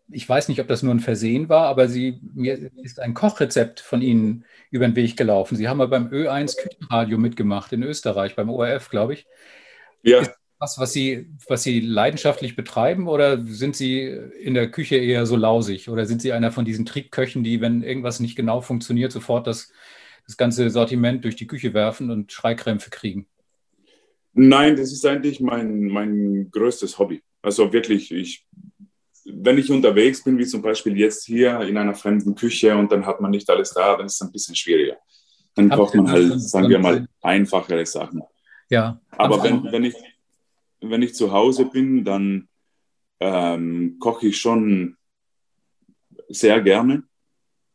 [0.09, 3.79] ich weiß nicht, ob das nur ein Versehen war, aber Sie, mir ist ein Kochrezept
[3.79, 5.55] von Ihnen über den Weg gelaufen.
[5.55, 9.25] Sie haben mal beim Ö1 Küchenradio mitgemacht in Österreich, beim ORF, glaube ich.
[10.03, 10.19] Ja.
[10.19, 15.25] Ist was, was Sie, was Sie leidenschaftlich betreiben oder sind Sie in der Küche eher
[15.25, 19.11] so lausig oder sind Sie einer von diesen Trickköchen, die, wenn irgendwas nicht genau funktioniert,
[19.11, 19.71] sofort das,
[20.25, 23.27] das ganze Sortiment durch die Küche werfen und Schreikrämpfe kriegen?
[24.37, 27.21] Nein, das ist eigentlich mein, mein größtes Hobby.
[27.41, 28.47] Also wirklich, ich
[29.29, 33.05] wenn ich unterwegs bin, wie zum Beispiel jetzt hier in einer fremden Küche und dann
[33.05, 34.97] hat man nicht alles da, dann ist es ein bisschen schwieriger.
[35.55, 38.21] Dann kocht man halt, sagen wir mal, einfachere Sachen.
[38.69, 38.99] Ja.
[39.11, 39.95] Aber wenn, wenn, ich,
[40.81, 42.47] wenn ich zu Hause bin, dann
[43.19, 44.95] ähm, koche ich schon
[46.29, 47.03] sehr gerne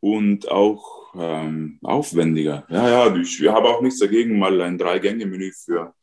[0.00, 2.64] und auch ähm, aufwendiger.
[2.70, 5.94] Ja, ja, ich habe auch nichts dagegen, mal ein Drei-Gänge-Menü für,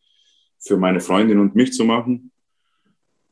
[0.59, 2.31] für meine Freundin und mich zu machen.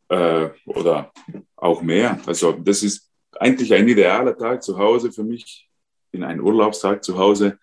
[0.10, 1.12] Äh, oder
[1.56, 2.20] auch mehr.
[2.26, 3.10] Also das ist
[3.40, 5.70] eigentlich ein idealer Tag zu Hause für mich,
[6.12, 7.60] in einen Urlaubstag zu Hause.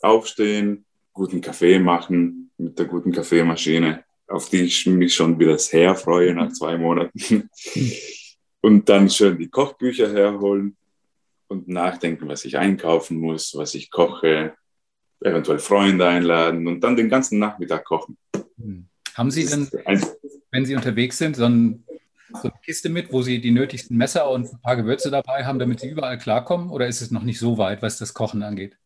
[0.00, 5.94] Aufstehen, guten Kaffee machen mit der guten Kaffeemaschine, auf die ich mich schon wieder sehr
[5.94, 7.50] freue nach zwei Monaten.
[8.62, 10.76] Und dann schön die Kochbücher herholen
[11.48, 14.54] und nachdenken, was ich einkaufen muss, was ich koche,
[15.20, 18.18] eventuell Freunde einladen und dann den ganzen Nachmittag kochen.
[18.58, 18.89] Hm.
[19.20, 19.68] Haben Sie denn,
[20.50, 21.84] wenn Sie unterwegs sind, so, ein,
[22.32, 25.58] so, eine Kiste mit, wo Sie die nötigsten Messer und ein paar Gewürze dabei haben,
[25.58, 26.70] damit Sie überall klarkommen?
[26.70, 28.78] Oder ist es noch nicht so weit, was das Kochen angeht?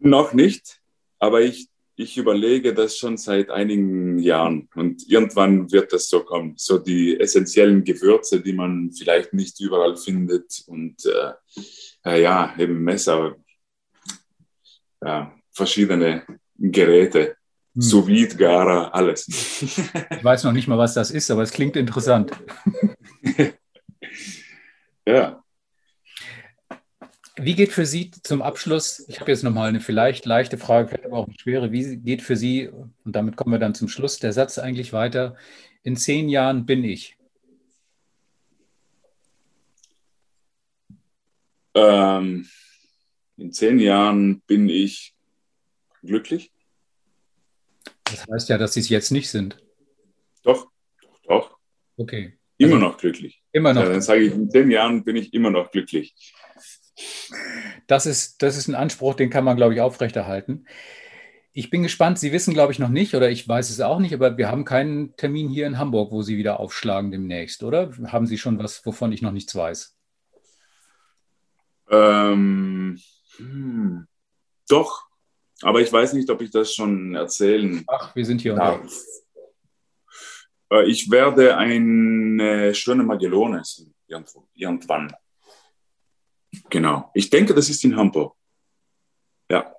[0.00, 0.80] Noch nicht,
[1.20, 6.54] aber ich, ich überlege das schon seit einigen Jahren und irgendwann wird das so kommen.
[6.56, 11.34] So die essentiellen Gewürze, die man vielleicht nicht überall findet und äh,
[12.04, 13.36] äh, ja, eben Messer,
[15.00, 16.24] ja, verschiedene
[16.56, 17.37] Geräte.
[17.80, 19.26] Sous-Vide, Gara, alles.
[20.10, 22.32] Ich weiß noch nicht mal, was das ist, aber es klingt interessant.
[25.06, 25.42] ja.
[27.36, 31.06] Wie geht für Sie zum Abschluss, ich habe jetzt nochmal eine vielleicht leichte Frage, vielleicht
[31.06, 34.18] aber auch eine schwere, wie geht für Sie, und damit kommen wir dann zum Schluss,
[34.18, 35.36] der Satz eigentlich weiter,
[35.84, 37.16] in zehn Jahren bin ich?
[41.74, 42.48] Ähm,
[43.36, 45.14] in zehn Jahren bin ich
[46.02, 46.50] glücklich.
[48.10, 49.58] Das heißt ja, dass sie es jetzt nicht sind.
[50.42, 50.68] Doch,
[51.00, 51.58] doch, doch.
[51.96, 52.38] Okay.
[52.56, 53.42] Immer also, noch glücklich.
[53.52, 53.82] Immer noch.
[53.82, 56.14] Ja, dann sage ich, in zehn Jahren bin ich immer noch glücklich.
[57.86, 60.66] Das ist, das ist ein Anspruch, den kann man, glaube ich, aufrechterhalten.
[61.52, 62.18] Ich bin gespannt.
[62.18, 64.64] Sie wissen, glaube ich, noch nicht, oder ich weiß es auch nicht, aber wir haben
[64.64, 67.90] keinen Termin hier in Hamburg, wo Sie wieder aufschlagen demnächst, oder?
[68.06, 69.96] Haben Sie schon was, wovon ich noch nichts weiß?
[71.90, 73.00] Ähm,
[73.36, 74.06] hm,
[74.68, 75.07] doch,
[75.62, 78.80] aber ich weiß nicht, ob ich das schon erzählen Ach, wir sind hier darf.
[80.70, 83.94] Äh, ich werde eine schöne Magellone essen,
[84.54, 85.12] irgendwann.
[86.70, 87.10] Genau.
[87.14, 88.34] Ich denke, das ist in Hamburg.
[89.50, 89.74] Ja.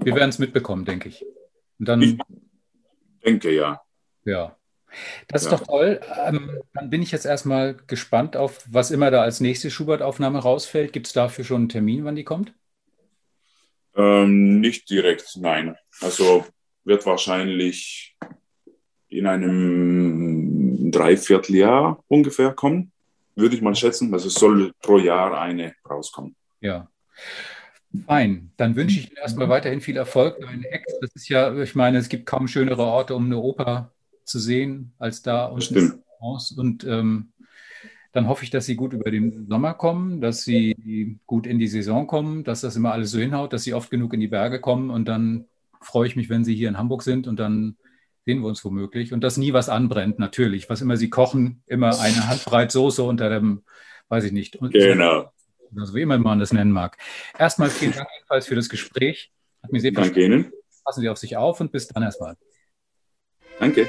[0.00, 1.24] Wir werden es mitbekommen, denke ich.
[1.78, 2.18] Und dann, ich
[3.24, 3.82] denke ja.
[4.24, 4.56] Ja.
[5.28, 5.56] Das ist ja.
[5.56, 6.00] doch toll.
[6.26, 10.92] Ähm, dann bin ich jetzt erstmal gespannt auf, was immer da als nächste Schubert-Aufnahme rausfällt.
[10.92, 12.54] Gibt es dafür schon einen Termin, wann die kommt?
[13.94, 15.76] Ähm, nicht direkt, nein.
[16.00, 16.46] Also
[16.84, 18.16] wird wahrscheinlich
[19.08, 22.92] in einem Dreivierteljahr ungefähr kommen,
[23.34, 24.12] würde ich mal schätzen.
[24.12, 26.34] Also es soll pro Jahr eine rauskommen.
[26.60, 26.88] Ja.
[28.06, 28.52] Fein.
[28.56, 30.40] Dann wünsche ich Ihnen erstmal weiterhin viel Erfolg.
[30.40, 33.92] Dein Ex, das ist ja, ich meine, es gibt kaum schönere Orte, um eine Oper
[34.24, 35.98] zu sehen als da und Stimmt.
[36.56, 37.32] Und ähm,
[38.12, 41.66] dann hoffe ich, dass Sie gut über den Sommer kommen, dass Sie gut in die
[41.66, 44.60] Saison kommen, dass das immer alles so hinhaut, dass Sie oft genug in die Berge
[44.60, 45.46] kommen und dann
[45.80, 47.76] freue ich mich, wenn Sie hier in Hamburg sind und dann
[48.24, 50.68] sehen wir uns womöglich und dass nie was anbrennt, natürlich.
[50.70, 53.62] Was immer Sie kochen, immer eine Handbreit Soße unter dem,
[54.08, 54.58] weiß ich nicht.
[54.60, 55.32] Genau.
[55.76, 56.98] Also wie immer man das nennen mag.
[57.38, 59.32] Erstmal vielen Dank jedenfalls für das Gespräch.
[59.62, 60.52] Hat mir sehr Danke Ihnen.
[60.84, 62.36] Passen Sie auf sich auf und bis dann erstmal.
[63.58, 63.88] Danke.